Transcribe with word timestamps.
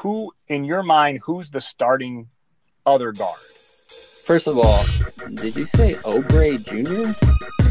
who 0.00 0.32
in 0.48 0.64
your 0.64 0.82
mind 0.82 1.20
who's 1.24 1.50
the 1.50 1.60
starting 1.60 2.28
other 2.86 3.12
guard? 3.12 3.38
First 4.24 4.46
of 4.46 4.58
all, 4.58 4.84
did 5.36 5.56
you 5.56 5.64
say 5.64 5.94
Obrey 6.04 6.58
Jr.? 6.64 7.12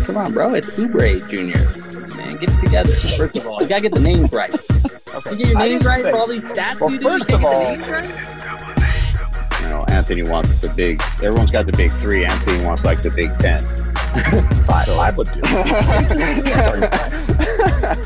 Come 0.05 0.17
on, 0.17 0.33
bro. 0.33 0.53
It's 0.55 0.69
Oubre 0.71 1.19
Jr. 1.29 2.15
Man, 2.17 2.37
get 2.37 2.49
it 2.49 2.59
together. 2.59 2.93
First 2.93 3.37
of 3.37 3.47
all, 3.47 3.61
you 3.61 3.67
gotta 3.67 3.81
get 3.81 3.93
the 3.93 3.99
names 3.99 4.31
right. 4.31 4.53
Okay. 4.53 5.31
You 5.31 5.37
get 5.37 5.47
your 5.49 5.57
I 5.59 5.67
names 5.69 5.85
right 5.85 6.01
say- 6.03 6.11
for 6.11 6.17
all 6.17 6.27
these 6.27 6.43
stats 6.43 6.79
Well, 6.79 6.91
you 6.91 6.99
do. 6.99 7.03
first 7.09 7.29
you 7.29 7.35
of 7.35 7.41
can't 7.41 7.53
all- 7.53 7.75
get 7.75 7.79
the 7.85 7.91
names 7.91 7.91
right? 7.91 9.61
You 9.61 9.69
know, 9.69 9.85
Anthony 9.87 10.23
wants 10.23 10.59
the 10.61 10.69
big. 10.69 11.01
Everyone's 11.23 11.51
got 11.51 11.65
the 11.67 11.71
big 11.73 11.91
three. 11.93 12.25
Anthony 12.25 12.63
wants 12.65 12.83
like 12.83 13.01
the 13.01 13.11
big 13.11 13.31
ten. 13.39 13.63
Five, 14.65 14.87
five 14.87 15.17
would 15.17 15.31
do. 15.31 15.41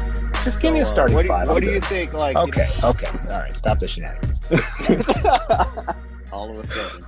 Just 0.44 0.60
give 0.60 0.73
me 0.73 0.82
a 0.82 0.86
So, 0.86 0.91
starting 0.91 1.16
what 1.16 1.21
do 1.21 1.28
you, 1.28 1.34
five. 1.34 1.48
What 1.48 1.60
do 1.62 1.68
you 1.68 1.73
good. 1.75 1.86
think? 1.86 2.14
Like 2.14 2.36
Okay, 2.36 2.68
okay. 2.84 3.07
All 3.07 3.39
right, 3.39 3.55
stop 3.55 3.80
the 3.80 3.88
shenanigans. 3.88 4.42
all 6.34 6.50
of 6.51 6.64
a 6.64 6.68
sudden. 6.68 7.06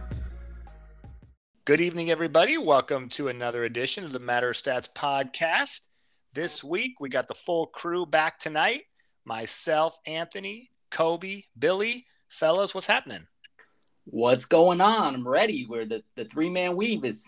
Good 1.65 1.81
evening, 1.81 2.09
everybody. 2.09 2.57
Welcome 2.57 3.09
to 3.09 3.27
another 3.27 3.65
edition 3.65 4.05
of 4.05 4.13
the 4.13 4.19
Matter 4.19 4.51
of 4.51 4.55
Stats 4.55 4.87
podcast. 4.91 5.89
This 6.33 6.63
week, 6.63 6.93
we 7.01 7.09
got 7.09 7.27
the 7.27 7.33
full 7.33 7.67
crew 7.67 8.05
back 8.05 8.39
tonight. 8.39 8.83
Myself, 9.25 9.99
Anthony, 10.05 10.69
Kobe, 10.89 11.43
Billy. 11.59 12.05
Fellas, 12.29 12.73
what's 12.73 12.87
happening? 12.87 13.27
What's 14.05 14.45
going 14.45 14.79
on? 14.79 15.13
I'm 15.13 15.27
ready. 15.27 15.65
Where 15.67 15.85
the, 15.85 16.03
the 16.15 16.23
three 16.23 16.49
man 16.49 16.77
weave 16.77 17.03
is 17.03 17.25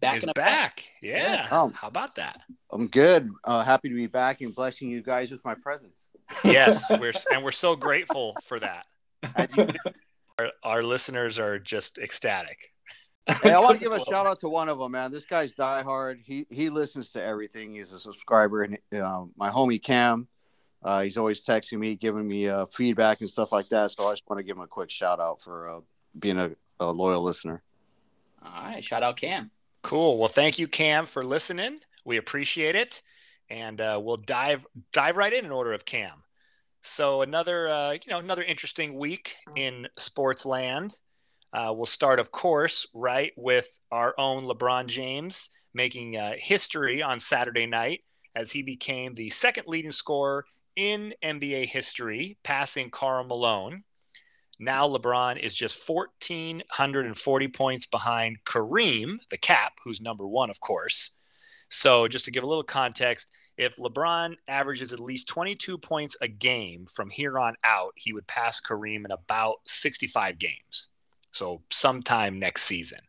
back 0.00 0.16
Is 0.18 0.24
in 0.24 0.32
back. 0.34 0.84
Yeah. 1.02 1.46
Oh. 1.50 1.72
How 1.74 1.88
about 1.88 2.14
that? 2.16 2.40
I'm 2.72 2.88
good. 2.88 3.28
Uh, 3.44 3.64
happy 3.64 3.88
to 3.88 3.94
be 3.94 4.06
back 4.06 4.40
and 4.40 4.54
blessing 4.54 4.90
you 4.90 5.02
guys 5.02 5.30
with 5.30 5.44
my 5.44 5.54
presence. 5.54 6.02
Yes, 6.44 6.90
we're 7.00 7.12
and 7.32 7.42
we're 7.42 7.50
so 7.50 7.76
grateful 7.76 8.34
for 8.44 8.60
that. 8.60 8.86
Our, 10.38 10.50
our 10.62 10.82
listeners 10.82 11.38
are 11.38 11.58
just 11.58 11.98
ecstatic. 11.98 12.72
hey, 13.42 13.52
I 13.52 13.58
want 13.58 13.78
to 13.78 13.84
give 13.84 13.92
a 13.92 14.04
shout 14.10 14.26
out 14.26 14.38
to 14.40 14.48
one 14.48 14.68
of 14.68 14.78
them, 14.78 14.92
man. 14.92 15.10
This 15.10 15.26
guy's 15.26 15.52
diehard. 15.52 16.18
He 16.24 16.46
he 16.50 16.70
listens 16.70 17.10
to 17.12 17.22
everything. 17.22 17.72
He's 17.72 17.92
a 17.92 17.98
subscriber, 17.98 18.62
and 18.62 18.78
um, 19.02 19.32
my 19.36 19.50
homie 19.50 19.82
Cam, 19.82 20.28
uh, 20.82 21.02
he's 21.02 21.16
always 21.16 21.44
texting 21.44 21.78
me, 21.78 21.96
giving 21.96 22.28
me 22.28 22.48
uh, 22.48 22.66
feedback 22.66 23.20
and 23.20 23.28
stuff 23.28 23.52
like 23.52 23.68
that. 23.68 23.90
So 23.90 24.06
I 24.06 24.12
just 24.12 24.24
want 24.28 24.38
to 24.38 24.44
give 24.44 24.56
him 24.56 24.62
a 24.62 24.68
quick 24.68 24.90
shout 24.90 25.20
out 25.20 25.42
for 25.42 25.68
uh, 25.68 25.80
being 26.18 26.38
a, 26.38 26.52
a 26.78 26.92
loyal 26.92 27.22
listener. 27.22 27.62
All 28.44 28.64
right, 28.64 28.84
shout 28.84 29.02
out 29.02 29.16
Cam. 29.16 29.50
Cool. 29.82 30.18
Well, 30.18 30.28
thank 30.28 30.58
you, 30.58 30.68
Cam, 30.68 31.06
for 31.06 31.24
listening. 31.24 31.78
We 32.04 32.16
appreciate 32.16 32.74
it, 32.74 33.02
and 33.48 33.80
uh, 33.80 34.00
we'll 34.02 34.16
dive 34.16 34.66
dive 34.92 35.16
right 35.16 35.32
in 35.32 35.44
in 35.44 35.52
order 35.52 35.72
of 35.72 35.84
Cam. 35.84 36.24
So 36.82 37.22
another 37.22 37.68
uh, 37.68 37.92
you 37.92 38.00
know 38.08 38.18
another 38.18 38.42
interesting 38.42 38.98
week 38.98 39.34
in 39.56 39.88
sports 39.96 40.44
land. 40.44 40.98
Uh, 41.52 41.72
we'll 41.74 41.86
start, 41.86 42.20
of 42.20 42.30
course, 42.30 42.86
right 42.94 43.32
with 43.36 43.80
our 43.90 44.14
own 44.18 44.44
LeBron 44.44 44.86
James 44.86 45.50
making 45.72 46.16
uh, 46.16 46.32
history 46.36 47.02
on 47.02 47.20
Saturday 47.20 47.66
night 47.66 48.02
as 48.34 48.50
he 48.52 48.62
became 48.62 49.14
the 49.14 49.30
second 49.30 49.64
leading 49.66 49.90
scorer 49.90 50.44
in 50.76 51.14
NBA 51.22 51.66
history, 51.66 52.36
passing 52.42 52.90
Karl 52.90 53.24
Malone. 53.24 53.84
Now 54.58 54.88
LeBron 54.88 55.38
is 55.38 55.54
just 55.54 55.88
1,440 55.88 57.48
points 57.48 57.86
behind 57.86 58.38
Kareem, 58.44 59.18
the 59.30 59.38
cap, 59.38 59.74
who's 59.84 60.00
number 60.00 60.26
one, 60.26 60.50
of 60.50 60.60
course. 60.60 61.20
So, 61.70 62.08
just 62.08 62.24
to 62.24 62.30
give 62.30 62.42
a 62.42 62.46
little 62.46 62.64
context, 62.64 63.30
if 63.56 63.76
LeBron 63.76 64.36
averages 64.48 64.92
at 64.92 65.00
least 65.00 65.28
22 65.28 65.76
points 65.78 66.16
a 66.20 66.28
game 66.28 66.86
from 66.86 67.10
here 67.10 67.38
on 67.38 67.56
out, 67.62 67.92
he 67.96 68.12
would 68.12 68.26
pass 68.26 68.60
Kareem 68.60 69.04
in 69.04 69.10
about 69.10 69.56
65 69.66 70.38
games. 70.38 70.88
So, 71.30 71.62
sometime 71.70 72.38
next 72.38 72.62
season. 72.62 73.00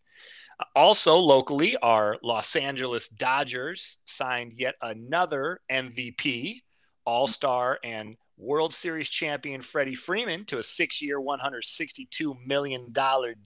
Also, 0.75 1.15
locally, 1.15 1.77
our 1.77 2.17
Los 2.21 2.55
Angeles 2.55 3.07
Dodgers 3.07 3.99
signed 4.05 4.53
yet 4.57 4.75
another 4.81 5.61
MVP, 5.71 6.63
All 7.05 7.27
Star, 7.27 7.79
and 7.81 8.17
World 8.39 8.73
Series 8.73 9.09
champion 9.09 9.61
Freddie 9.61 9.95
Freeman 9.95 10.45
to 10.45 10.57
a 10.59 10.63
six 10.63 11.01
year, 11.01 11.19
$162 11.19 12.45
million 12.45 12.93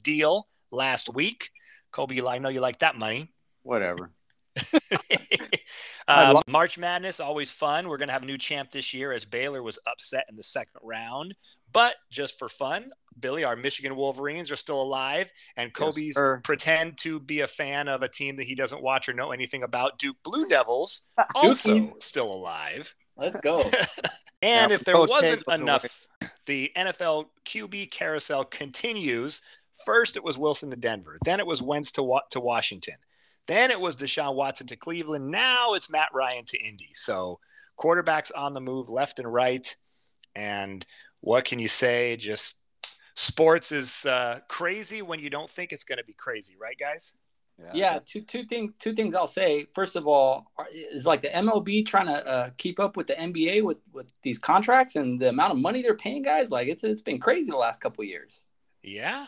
deal 0.02 0.48
last 0.72 1.14
week. 1.14 1.50
Kobe, 1.92 2.22
I 2.26 2.38
know 2.38 2.50
you 2.50 2.62
like 2.62 2.80
that 2.80 2.96
money. 2.96 3.34
Whatever. 3.64 4.12
uh, 6.08 6.34
love- 6.36 6.44
March 6.48 6.78
Madness, 6.78 7.20
always 7.20 7.50
fun. 7.50 7.90
We're 7.90 7.98
going 7.98 8.10
to 8.10 8.14
have 8.14 8.24
a 8.24 8.28
new 8.28 8.38
champ 8.38 8.70
this 8.72 8.94
year 8.94 9.12
as 9.12 9.26
Baylor 9.26 9.64
was 9.64 9.80
upset 9.88 10.26
in 10.30 10.36
the 10.36 10.44
second 10.44 10.80
round. 10.84 11.36
But 11.72 11.96
just 12.12 12.38
for 12.38 12.50
fun, 12.50 12.92
Billy, 13.20 13.44
our 13.44 13.56
Michigan 13.56 13.96
Wolverines 13.96 14.52
are 14.52 14.56
still 14.56 14.80
alive, 14.82 15.32
and 15.58 15.74
Kobe's 15.74 16.16
sir. 16.16 16.40
pretend 16.44 16.98
to 17.00 17.20
be 17.20 17.40
a 17.40 17.48
fan 17.48 17.88
of 17.88 18.04
a 18.04 18.08
team 18.08 18.38
that 18.38 18.46
he 18.46 18.54
doesn't 18.54 18.82
watch 18.82 19.10
or 19.10 19.14
know 19.14 19.32
anything 19.32 19.64
about. 19.64 19.98
Duke 19.98 20.18
Blue 20.24 20.48
Devils 20.48 21.10
also 21.36 21.96
still 22.00 22.32
alive. 22.32 22.94
Let's 23.18 23.36
go. 23.38 23.62
And 24.44 24.72
Yeah, 24.72 24.76
if 24.76 24.84
there 24.84 24.98
wasn't 24.98 25.44
enough, 25.50 26.06
the 26.48 26.70
NFL 26.76 27.28
QB 27.46 27.92
carousel 27.92 28.44
continues. 28.44 29.42
First, 29.86 30.18
it 30.18 30.24
was 30.24 30.38
Wilson 30.38 30.70
to 30.72 30.76
Denver. 30.76 31.18
Then 31.24 31.40
it 31.40 31.48
was 31.48 31.62
Wentz 31.62 31.94
to, 31.94 32.04
Wa- 32.04 32.24
to 32.32 32.42
Washington. 32.42 32.96
Then 33.48 33.72
it 33.72 33.80
was 33.80 33.96
Deshaun 33.96 34.36
Watson 34.36 34.68
to 34.68 34.76
Cleveland. 34.76 35.32
Now 35.32 35.76
it's 35.76 35.90
Matt 35.90 36.10
Ryan 36.14 36.44
to 36.48 36.62
Indy. 36.62 36.90
So 36.92 37.40
quarterbacks 37.80 38.32
on 38.36 38.52
the 38.52 38.60
move 38.60 38.90
left 38.90 39.18
and 39.20 39.34
right. 39.34 39.74
And 40.36 40.86
what 41.22 41.46
can 41.46 41.60
you 41.60 41.70
say? 41.70 42.18
Just 42.18 42.62
sports 43.16 43.72
is 43.72 44.06
uh, 44.06 44.42
crazy 44.50 45.02
when 45.02 45.20
you 45.20 45.30
don't 45.30 45.50
think 45.50 45.72
it's 45.72 45.86
going 45.86 46.00
to 46.00 46.04
be 46.04 46.14
crazy, 46.14 46.56
right, 46.60 46.78
guys? 46.78 47.16
Yeah, 47.74 48.00
two 48.06 48.22
two 48.22 48.44
things. 48.44 48.74
Two 48.80 48.94
things 48.94 49.16
I'll 49.16 49.28
say. 49.28 49.68
First 49.74 49.96
of 49.96 50.08
all, 50.08 50.52
is 50.72 51.06
like 51.06 51.22
the 51.22 51.30
MLB 51.30 51.86
trying 51.86 52.08
to 52.08 52.28
uh, 52.28 52.50
keep 52.58 52.80
up 52.80 52.98
with 52.98 53.08
the 53.08 53.14
NBA 53.14 53.64
with 53.64 53.78
with 53.92 54.08
these 54.22 54.40
contracts 54.40 54.96
and 54.96 55.20
the 55.20 55.30
amount 55.30 55.54
of 55.54 55.58
money 55.60 55.82
they're 55.82 55.96
paying 55.96 56.24
guys. 56.24 56.52
Like 56.52 56.68
it's 56.68 56.84
it's 56.84 57.02
been 57.02 57.20
crazy 57.20 57.52
the 57.52 57.58
last 57.58 57.82
couple 57.82 58.02
of 58.02 58.08
years. 58.08 58.46
Yeah. 58.82 59.26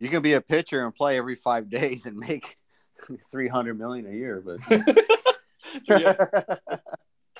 You 0.00 0.08
can 0.08 0.22
be 0.22 0.34
a 0.34 0.40
pitcher 0.40 0.84
and 0.84 0.94
play 0.94 1.18
every 1.18 1.34
five 1.34 1.68
days 1.78 2.06
and 2.06 2.16
make 2.16 2.56
three 3.30 3.48
hundred 3.48 3.78
million 3.78 4.06
a 4.06 4.12
year, 4.12 4.42
but 4.44 4.58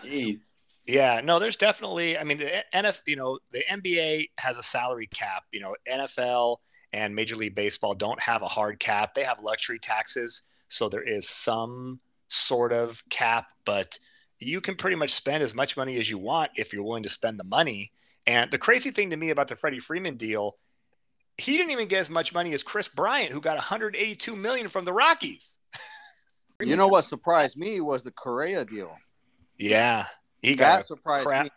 Jeez. 0.02 0.52
Yeah, 0.86 1.20
no, 1.22 1.38
there's 1.38 1.56
definitely. 1.56 2.16
I 2.16 2.24
mean, 2.24 2.38
the 2.38 2.64
NFL, 2.74 3.00
you 3.06 3.16
know, 3.16 3.38
the 3.52 3.62
NBA 3.70 4.30
has 4.38 4.56
a 4.56 4.62
salary 4.62 5.06
cap. 5.06 5.44
You 5.52 5.60
know, 5.60 5.76
NFL 5.86 6.56
and 6.92 7.14
Major 7.14 7.36
League 7.36 7.54
Baseball 7.54 7.94
don't 7.94 8.20
have 8.22 8.42
a 8.42 8.48
hard 8.48 8.78
cap. 8.78 9.14
They 9.14 9.24
have 9.24 9.42
luxury 9.42 9.78
taxes, 9.78 10.46
so 10.68 10.88
there 10.88 11.02
is 11.02 11.28
some 11.28 12.00
sort 12.28 12.72
of 12.72 13.02
cap, 13.08 13.46
but 13.64 13.98
you 14.38 14.60
can 14.60 14.76
pretty 14.76 14.96
much 14.96 15.12
spend 15.12 15.42
as 15.42 15.54
much 15.54 15.76
money 15.76 15.98
as 15.98 16.08
you 16.08 16.18
want 16.18 16.52
if 16.56 16.72
you're 16.72 16.82
willing 16.82 17.02
to 17.02 17.08
spend 17.08 17.38
the 17.38 17.44
money. 17.44 17.92
And 18.26 18.50
the 18.50 18.58
crazy 18.58 18.90
thing 18.90 19.10
to 19.10 19.16
me 19.16 19.30
about 19.30 19.48
the 19.48 19.56
Freddie 19.56 19.80
Freeman 19.80 20.16
deal, 20.16 20.56
he 21.36 21.56
didn't 21.56 21.70
even 21.70 21.88
get 21.88 22.00
as 22.00 22.10
much 22.10 22.34
money 22.34 22.52
as 22.52 22.62
Kris 22.62 22.88
Bryant, 22.88 23.32
who 23.32 23.40
got 23.40 23.56
182 23.56 24.36
million 24.36 24.68
from 24.68 24.84
the 24.84 24.92
Rockies. 24.92 25.58
you 26.60 26.76
know 26.76 26.88
what 26.88 27.04
surprised 27.04 27.56
me 27.56 27.80
was 27.80 28.02
the 28.02 28.10
Correa 28.10 28.64
deal. 28.64 28.96
Yeah, 29.56 30.04
he 30.42 30.54
got 30.54 30.84
a 30.90 30.96
crap, 30.96 31.44
me. 31.44 31.50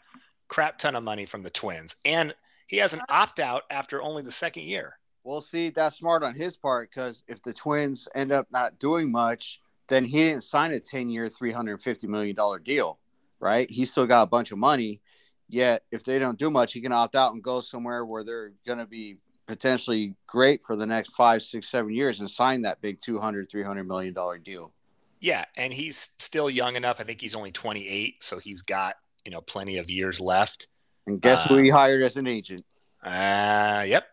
crap 0.48 0.78
ton 0.78 0.96
of 0.96 1.04
money 1.04 1.26
from 1.26 1.44
the 1.44 1.50
Twins, 1.50 1.96
and 2.06 2.34
he 2.68 2.78
has 2.78 2.94
an 2.94 3.02
opt 3.10 3.40
out 3.40 3.64
after 3.70 4.02
only 4.02 4.24
the 4.24 4.32
second 4.32 4.64
year. 4.64 4.98
Well, 5.24 5.42
see, 5.42 5.70
that's 5.70 5.98
smart 5.98 6.24
on 6.24 6.34
his 6.36 6.58
part 6.58 6.90
because 6.90 7.24
if 7.28 7.42
the 7.44 7.54
Twins 7.54 8.08
end 8.16 8.32
up 8.32 8.48
not 8.52 8.80
doing 8.80 9.12
much, 9.12 9.60
then 9.88 10.06
he 10.06 10.18
didn't 10.18 10.44
sign 10.44 10.72
a 10.74 10.80
10 10.80 11.10
year, 11.10 11.28
$350 11.28 12.04
million 12.06 12.36
deal, 12.64 12.98
right? 13.40 13.70
He 13.70 13.86
still 13.86 14.08
got 14.08 14.24
a 14.24 14.28
bunch 14.28 14.52
of 14.52 14.58
money. 14.58 15.02
Yet, 15.48 15.84
if 15.92 16.04
they 16.04 16.18
don't 16.18 16.40
do 16.40 16.50
much, 16.50 16.74
he 16.74 16.82
can 16.82 16.94
opt 16.94 17.16
out 17.16 17.34
and 17.34 17.44
go 17.44 17.60
somewhere 17.62 18.06
where 18.06 18.24
they're 18.24 18.54
going 18.66 18.80
to 18.80 18.86
be 18.86 19.18
potentially 19.48 20.16
great 20.26 20.64
for 20.64 20.78
the 20.78 20.86
next 20.86 21.10
five, 21.14 21.42
six, 21.42 21.70
seven 21.70 21.94
years 21.94 22.22
and 22.22 22.30
sign 22.30 22.62
that 22.62 22.82
big 22.82 23.00
200, 23.02 23.50
$300 23.50 23.86
million 23.86 24.16
deal. 24.44 24.72
Yeah, 25.20 25.46
and 25.58 25.74
he's 25.74 25.98
still 26.20 26.50
young 26.50 26.76
enough. 26.78 27.00
I 27.00 27.04
think 27.04 27.22
he's 27.22 27.36
only 27.36 27.52
28, 27.52 28.24
so 28.24 28.40
he's 28.40 28.62
got 28.62 28.96
you 29.26 29.32
know 29.32 29.42
plenty 29.42 29.78
of 29.78 29.90
years 29.90 30.20
left. 30.20 30.68
And 31.06 31.22
guess 31.22 31.46
who 31.46 31.60
Uh, 31.60 31.64
he 31.64 31.70
hired 31.70 32.02
as 32.02 32.18
an 32.18 32.28
agent? 32.28 32.64
Uh, 33.04 33.84
yep. 33.86 34.06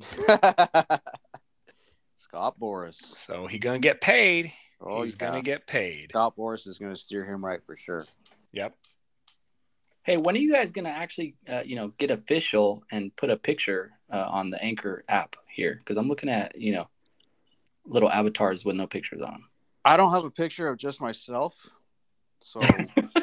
Scott 2.16 2.58
Boras. 2.60 2.96
So 3.16 3.46
he 3.46 3.58
gonna 3.58 3.78
get 3.78 4.00
paid. 4.00 4.52
Oh, 4.80 5.02
he's 5.02 5.14
yeah. 5.14 5.26
gonna 5.30 5.42
get 5.42 5.66
paid. 5.66 6.10
Scott 6.10 6.36
Boras 6.36 6.66
is 6.66 6.78
going 6.78 6.92
to 6.92 7.00
steer 7.00 7.24
him 7.24 7.44
right 7.44 7.60
for 7.64 7.76
sure. 7.76 8.04
Yep. 8.52 8.74
Hey, 10.02 10.16
when 10.16 10.34
are 10.34 10.38
you 10.38 10.52
guys 10.52 10.72
gonna 10.72 10.90
actually, 10.90 11.36
uh, 11.48 11.62
you 11.64 11.76
know, 11.76 11.88
get 11.98 12.10
official 12.10 12.82
and 12.90 13.14
put 13.16 13.30
a 13.30 13.36
picture 13.36 13.92
uh, 14.12 14.26
on 14.28 14.50
the 14.50 14.62
Anchor 14.62 15.04
app 15.08 15.36
here? 15.48 15.76
Because 15.78 15.96
I'm 15.96 16.08
looking 16.08 16.28
at, 16.28 16.60
you 16.60 16.72
know, 16.72 16.88
little 17.86 18.10
avatars 18.10 18.64
with 18.64 18.76
no 18.76 18.86
pictures 18.86 19.22
on 19.22 19.32
them. 19.32 19.48
I 19.84 19.96
don't 19.96 20.10
have 20.10 20.24
a 20.24 20.30
picture 20.30 20.66
of 20.68 20.78
just 20.78 21.00
myself. 21.00 21.70
So 22.40 22.60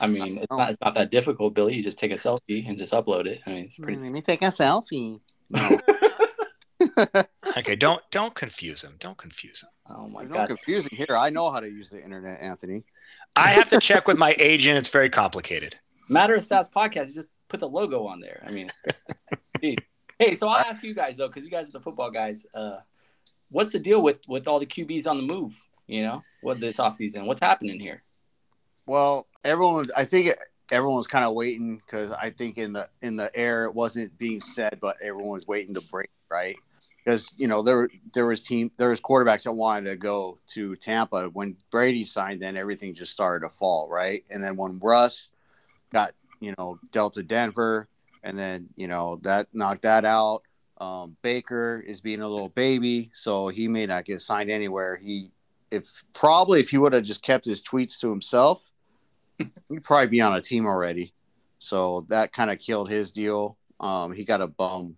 I 0.00 0.06
mean, 0.06 0.38
it's 0.38 0.46
Oh. 0.50 0.56
not 0.56 0.70
it's 0.70 0.80
not 0.80 0.94
that 0.94 1.10
difficult, 1.10 1.54
Billy. 1.54 1.74
You 1.74 1.82
just 1.82 1.98
take 1.98 2.10
a 2.12 2.14
selfie 2.14 2.68
and 2.68 2.78
just 2.78 2.92
upload 2.92 3.26
it. 3.26 3.40
I 3.46 3.50
mean, 3.50 3.64
it's 3.64 3.76
pretty. 3.76 4.00
Let 4.02 4.12
me 4.12 4.22
take 4.22 4.42
a 4.42 4.46
selfie. 4.46 5.20
No, 5.50 5.80
Okay, 7.56 7.74
don't 7.74 8.02
don't 8.10 8.34
confuse 8.34 8.82
him. 8.82 8.96
Don't 9.00 9.16
confuse 9.18 9.62
him. 9.62 9.70
Oh 9.88 10.08
my 10.08 10.20
there's 10.22 10.30
no 10.32 10.36
god! 10.38 10.48
confusing 10.48 10.90
here. 10.96 11.16
I 11.16 11.30
know 11.30 11.50
how 11.50 11.60
to 11.60 11.66
use 11.68 11.90
the 11.90 12.02
internet, 12.02 12.40
Anthony. 12.40 12.84
I 13.34 13.48
have 13.48 13.66
to 13.68 13.80
check 13.80 14.06
with 14.06 14.18
my 14.18 14.34
agent. 14.38 14.78
It's 14.78 14.90
very 14.90 15.10
complicated. 15.10 15.76
Matter 16.08 16.34
of 16.34 16.42
Stats 16.42 16.70
podcast. 16.70 17.08
You 17.08 17.14
just 17.14 17.26
put 17.48 17.60
the 17.60 17.68
logo 17.68 18.06
on 18.06 18.20
there. 18.20 18.44
I 18.46 18.52
mean, 18.52 18.68
hey, 20.18 20.34
so 20.34 20.48
I'll 20.48 20.58
ask 20.64 20.82
you 20.82 20.94
guys 20.94 21.16
though, 21.16 21.28
because 21.28 21.44
you 21.44 21.50
guys 21.50 21.68
are 21.68 21.72
the 21.72 21.80
football 21.80 22.10
guys. 22.10 22.46
Uh, 22.54 22.78
what's 23.50 23.72
the 23.72 23.78
deal 23.78 24.02
with 24.02 24.20
with 24.28 24.46
all 24.46 24.58
the 24.60 24.66
QBs 24.66 25.06
on 25.06 25.16
the 25.16 25.22
move? 25.22 25.56
You 25.86 26.02
know, 26.02 26.22
what 26.42 26.60
this 26.60 26.76
offseason? 26.76 27.24
What's 27.24 27.40
happening 27.40 27.80
here? 27.80 28.02
Well, 28.86 29.26
everyone, 29.44 29.86
I 29.96 30.04
think 30.04 30.34
everyone 30.70 30.96
was 30.96 31.06
kind 31.06 31.24
of 31.24 31.34
waiting 31.34 31.76
because 31.76 32.12
I 32.12 32.30
think 32.30 32.58
in 32.58 32.72
the 32.72 32.88
in 33.02 33.16
the 33.16 33.30
air 33.34 33.64
it 33.64 33.74
wasn't 33.74 34.16
being 34.18 34.40
said, 34.40 34.78
but 34.80 34.96
everyone 35.02 35.34
was 35.34 35.46
waiting 35.46 35.74
to 35.74 35.80
break 35.80 36.10
right 36.30 36.56
because 37.08 37.34
you 37.38 37.46
know 37.46 37.62
there 37.62 37.88
there 38.12 38.26
was 38.26 38.44
team 38.44 38.70
there 38.76 38.90
was 38.90 39.00
quarterbacks 39.00 39.44
that 39.44 39.52
wanted 39.52 39.88
to 39.88 39.96
go 39.96 40.38
to 40.48 40.76
Tampa 40.76 41.30
when 41.32 41.56
Brady 41.70 42.04
signed. 42.04 42.42
Then 42.42 42.56
everything 42.56 42.92
just 42.94 43.12
started 43.12 43.46
to 43.46 43.54
fall 43.54 43.88
right, 43.88 44.24
and 44.28 44.42
then 44.42 44.56
when 44.56 44.78
Russ 44.78 45.30
got 45.92 46.12
you 46.40 46.54
know 46.58 46.78
dealt 46.92 47.14
to 47.14 47.22
Denver, 47.22 47.88
and 48.22 48.36
then 48.36 48.68
you 48.76 48.88
know 48.88 49.16
that 49.22 49.48
knocked 49.54 49.82
that 49.82 50.04
out. 50.04 50.42
Um, 50.80 51.16
Baker 51.22 51.82
is 51.84 52.00
being 52.00 52.20
a 52.20 52.28
little 52.28 52.50
baby, 52.50 53.10
so 53.14 53.48
he 53.48 53.68
may 53.68 53.86
not 53.86 54.04
get 54.04 54.20
signed 54.20 54.50
anywhere. 54.50 54.96
He 54.96 55.30
if 55.70 56.04
probably 56.12 56.60
if 56.60 56.68
he 56.68 56.78
would 56.78 56.92
have 56.92 57.04
just 57.04 57.22
kept 57.22 57.46
his 57.46 57.64
tweets 57.64 57.98
to 58.00 58.10
himself, 58.10 58.70
he'd 59.38 59.82
probably 59.84 60.08
be 60.08 60.20
on 60.20 60.36
a 60.36 60.40
team 60.40 60.66
already. 60.66 61.12
So 61.58 62.06
that 62.08 62.32
kind 62.32 62.50
of 62.50 62.58
killed 62.58 62.88
his 62.90 63.12
deal. 63.12 63.56
Um, 63.80 64.12
he 64.12 64.24
got 64.24 64.40
a 64.40 64.46
bum 64.46 64.96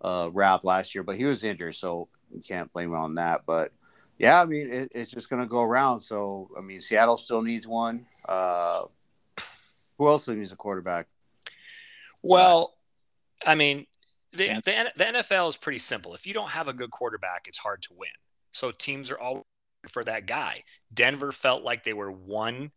uh, 0.00 0.30
rap 0.32 0.64
last 0.64 0.94
year, 0.94 1.02
but 1.02 1.16
he 1.16 1.24
was 1.24 1.44
injured, 1.44 1.74
so 1.74 2.08
you 2.30 2.40
can't 2.40 2.72
blame 2.72 2.90
him 2.90 2.94
on 2.98 3.14
that. 3.16 3.42
But 3.46 3.72
yeah, 4.18 4.40
I 4.40 4.44
mean, 4.46 4.72
it, 4.72 4.92
it's 4.94 5.10
just 5.10 5.30
going 5.30 5.42
to 5.42 5.48
go 5.48 5.62
around. 5.62 6.00
So 6.00 6.50
I 6.56 6.60
mean, 6.60 6.80
Seattle 6.80 7.16
still 7.16 7.42
needs 7.42 7.66
one. 7.66 8.06
Uh, 8.28 8.82
who 9.98 10.08
else 10.08 10.28
needs 10.28 10.52
a 10.52 10.56
quarterback? 10.56 11.06
Well, 12.22 12.74
I 13.46 13.54
mean, 13.54 13.86
the, 14.32 14.44
Yeah. 14.46 14.60
the, 14.64 14.92
the 14.96 15.04
NFL 15.04 15.48
is 15.48 15.56
pretty 15.56 15.78
simple. 15.78 16.14
If 16.14 16.26
you 16.26 16.34
don't 16.34 16.50
have 16.50 16.68
a 16.68 16.72
good 16.72 16.90
quarterback, 16.90 17.46
it's 17.46 17.58
hard 17.58 17.82
to 17.82 17.94
win. 17.96 18.10
So 18.52 18.70
teams 18.70 19.10
are 19.10 19.18
all 19.18 19.46
for 19.88 20.04
that 20.04 20.26
guy. 20.26 20.64
Denver 20.92 21.32
felt 21.32 21.62
like 21.62 21.84
they 21.84 21.92
were 21.92 22.10
one 22.10 22.72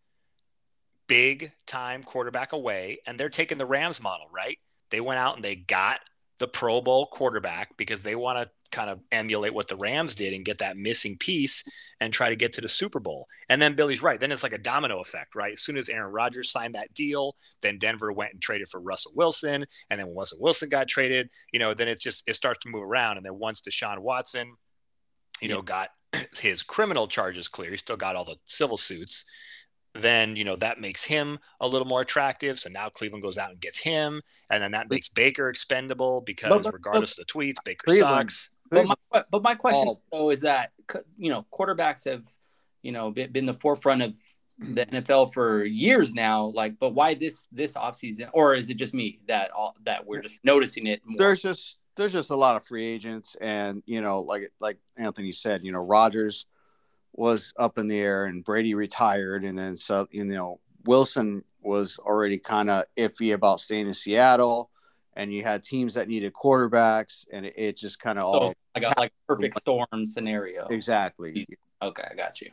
big 1.12 1.52
time 1.68 2.04
quarterback 2.04 2.54
away, 2.54 3.00
and 3.06 3.20
they're 3.20 3.28
taking 3.28 3.58
the 3.58 3.66
Rams 3.66 4.02
model, 4.02 4.28
right? 4.34 4.58
They 4.92 5.02
went 5.02 5.20
out 5.20 5.36
and 5.36 5.44
they 5.44 5.58
got 5.58 6.00
the 6.40 6.48
Pro 6.48 6.80
Bowl 6.80 7.06
quarterback 7.06 7.76
because 7.76 8.02
they 8.02 8.16
want 8.16 8.48
to 8.48 8.54
kind 8.72 8.90
of 8.90 9.02
emulate 9.12 9.54
what 9.54 9.68
the 9.68 9.76
Rams 9.76 10.16
did 10.16 10.34
and 10.34 10.46
get 10.46 10.60
that 10.60 10.78
missing 10.78 11.18
piece 11.18 11.66
and 12.00 12.14
try 12.14 12.30
to 12.30 12.38
get 12.38 12.54
to 12.54 12.62
the 12.62 12.70
Super 12.70 13.02
Bowl. 13.02 13.28
And 13.50 13.62
then 13.62 13.76
Billy's 13.76 14.02
right. 14.02 14.22
Then 14.22 14.32
it's 14.32 14.42
like 14.42 14.54
a 14.54 14.58
domino 14.58 15.02
effect, 15.02 15.36
right? 15.36 15.52
As 15.52 15.62
soon 15.62 15.78
as 15.78 15.90
Aaron 15.90 16.14
Rodgers 16.14 16.50
signed 16.50 16.76
that 16.76 16.94
deal, 16.94 17.36
then 17.62 17.78
Denver 17.78 18.14
went 18.14 18.32
and 18.32 18.42
traded 18.42 18.70
for 18.70 18.80
Russell 18.80 19.12
Wilson. 19.14 19.66
And 19.90 20.00
then 20.00 20.08
when 20.08 20.16
Russell 20.16 20.40
Wilson 20.40 20.70
got 20.70 20.88
traded, 20.88 21.30
you 21.52 21.60
know, 21.60 21.74
then 21.74 21.90
it's 21.90 22.02
just, 22.02 22.24
it 22.26 22.38
starts 22.38 22.60
to 22.62 22.70
move 22.70 22.84
around. 22.84 23.18
And 23.18 23.26
then 23.26 23.38
once 23.38 23.60
Deshaun 23.60 24.00
Watson, 24.00 24.54
you 25.42 25.50
know, 25.50 25.62
got 25.62 25.90
his 26.40 26.64
criminal 26.64 27.10
charges 27.10 27.50
clear, 27.50 27.72
he 27.72 27.78
still 27.78 27.98
got 27.98 28.16
all 28.16 28.24
the 28.24 28.38
civil 28.46 28.78
suits. 28.78 29.26
Then, 29.94 30.36
you 30.38 30.44
know, 30.46 30.56
that 30.56 30.80
makes 30.80 31.04
him 31.04 31.38
a 31.60 31.68
little 31.68 31.88
more 31.88 32.02
attractive. 32.02 32.58
So 32.60 32.70
now 32.70 32.88
Cleveland 32.90 33.24
goes 33.24 33.38
out 33.38 33.52
and 33.52 33.60
gets 33.60 33.80
him. 33.80 34.22
And 34.50 34.64
then 34.64 34.72
that 34.72 34.90
makes 34.90 35.10
Baker 35.10 35.50
expendable 35.50 36.22
because, 36.22 36.50
But- 36.50 36.64
but- 36.64 36.74
regardless 36.74 37.12
of 37.18 37.26
the 37.28 37.34
tweets, 37.34 37.56
Baker 37.66 37.86
Cleveland- 37.86 38.32
sucks. 38.32 38.56
But 38.70 38.88
my, 38.88 39.24
but 39.30 39.44
my 39.44 39.54
question 39.56 39.90
Oh. 39.90 40.02
though 40.14 40.30
is 40.30 40.40
that 40.42 40.72
you 41.18 41.30
know 41.30 41.46
quarterbacks 41.52 42.06
have 42.10 42.24
you 42.82 42.94
know 42.94 43.12
been, 43.12 43.30
been 43.30 43.46
the 43.46 43.54
forefront 43.56 44.02
of 44.02 44.18
the 44.60 44.86
NFL 44.86 45.34
for 45.34 45.66
years 45.66 46.14
now. 46.14 46.46
Like, 46.46 46.80
but 46.80 46.92
why 46.92 47.14
this 47.16 47.48
this 47.52 47.74
offseason? 47.74 48.30
Or 48.32 48.56
is 48.56 48.70
it 48.70 48.76
just 48.76 48.94
me 48.94 49.20
that 49.28 49.52
all 49.52 49.76
that 49.84 50.06
we're 50.06 50.22
just 50.22 50.46
noticing 50.46 50.88
it? 50.88 51.02
More? 51.06 51.18
there's 51.18 51.42
just 51.42 51.80
there's 51.98 52.14
just 52.14 52.30
a 52.30 52.36
lot 52.36 52.56
of 52.56 52.66
free 52.66 52.86
agents 52.86 53.36
and 53.42 53.84
you 53.86 54.00
know 54.00 54.22
like 54.22 54.50
like 54.62 54.78
anthony 54.96 55.34
said 55.34 55.62
you 55.66 55.74
know 55.74 55.80
rodgers 55.86 56.46
was 57.14 57.54
up 57.58 57.78
in 57.78 57.88
the 57.88 57.98
air 58.00 58.26
and 58.26 58.44
brady 58.44 58.74
retired 58.74 59.44
and 59.44 59.58
then 59.58 59.76
so 59.76 60.08
you 60.12 60.24
know 60.24 60.60
wilson 60.86 61.44
was 61.62 62.00
already 62.00 62.38
kind 62.38 62.70
of 62.70 62.84
iffy 62.98 63.34
about 63.34 63.60
staying 63.60 63.88
in 63.88 63.94
seattle 63.94 64.72
and 65.16 65.34
you 65.34 65.44
had 65.44 65.64
teams 65.64 65.94
that 65.94 66.08
needed 66.08 66.34
quarterbacks 66.34 67.26
and 67.32 67.46
it, 67.46 67.54
it 67.58 67.78
just 67.78 68.00
kind 68.00 68.18
of 68.18 68.26
all. 68.26 68.54
I 68.76 68.80
got 68.80 68.98
like 68.98 69.12
perfect 69.28 69.60
storm 69.60 70.06
scenario. 70.06 70.68
exactly 70.68 71.46
Okay, 71.82 72.04
I 72.10 72.14
got 72.16 72.40
you. 72.40 72.50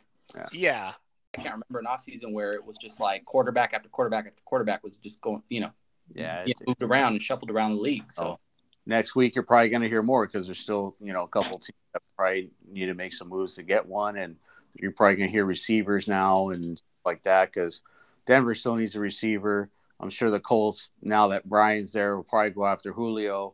Yeah. 0.51 0.91
I 1.37 1.41
can't 1.41 1.53
remember 1.53 1.79
an 1.79 1.85
offseason 1.85 2.33
where 2.33 2.53
it 2.53 2.65
was 2.65 2.77
just 2.77 2.99
like 2.99 3.23
quarterback 3.25 3.73
after 3.73 3.87
quarterback 3.87 4.25
after 4.25 4.41
quarterback 4.43 4.83
was 4.83 4.97
just 4.97 5.21
going, 5.21 5.43
you 5.49 5.61
know, 5.61 5.71
yeah 6.13 6.43
you 6.43 6.51
it's, 6.51 6.61
know, 6.61 6.65
moved 6.69 6.83
around 6.83 7.13
and 7.13 7.21
shuffled 7.21 7.51
around 7.51 7.75
the 7.75 7.81
league. 7.81 8.11
So 8.11 8.23
Oh. 8.23 8.39
next 8.85 9.15
week 9.15 9.35
you're 9.35 9.45
probably 9.45 9.69
going 9.69 9.83
to 9.83 9.87
hear 9.87 10.01
more 10.01 10.25
because 10.25 10.47
there's 10.47 10.59
still 10.59 10.95
you 10.99 11.13
know 11.13 11.23
a 11.23 11.27
couple 11.27 11.59
teams 11.59 11.77
that 11.93 12.01
probably 12.17 12.49
need 12.67 12.87
to 12.87 12.95
make 12.95 13.13
some 13.13 13.29
moves 13.29 13.55
to 13.55 13.63
get 13.63 13.85
one 13.85 14.17
and 14.17 14.35
you're 14.75 14.91
probably 14.91 15.15
going 15.15 15.27
to 15.27 15.31
hear 15.31 15.45
receivers 15.45 16.07
now 16.07 16.49
and 16.49 16.81
like 17.05 17.21
that 17.23 17.51
because 17.53 17.81
denver 18.25 18.53
still 18.55 18.75
needs 18.75 18.95
a 18.95 18.99
receiver 18.99 19.69
i'm 19.99 20.09
sure 20.09 20.29
the 20.29 20.39
colts 20.39 20.91
now 21.01 21.27
that 21.27 21.47
brian's 21.47 21.91
there 21.93 22.15
will 22.15 22.23
probably 22.23 22.49
go 22.51 22.65
after 22.65 22.91
julio 22.93 23.53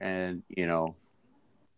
and 0.00 0.42
you 0.48 0.66
know 0.66 0.94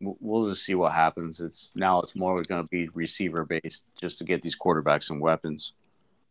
we'll- 0.00 0.17
we'll 0.21 0.49
just 0.49 0.65
see 0.65 0.75
what 0.75 0.93
happens 0.93 1.41
it's 1.41 1.73
now 1.76 2.00
it's 2.00 2.17
more 2.17 2.43
going 2.43 2.62
to 2.62 2.69
be 2.69 2.88
receiver 2.94 3.44
based 3.44 3.85
just 4.00 4.19
to 4.19 4.25
get 4.25 4.43
these 4.43 4.59
quarterbacks 4.59 5.11
and 5.11 5.20
weapons 5.20 5.73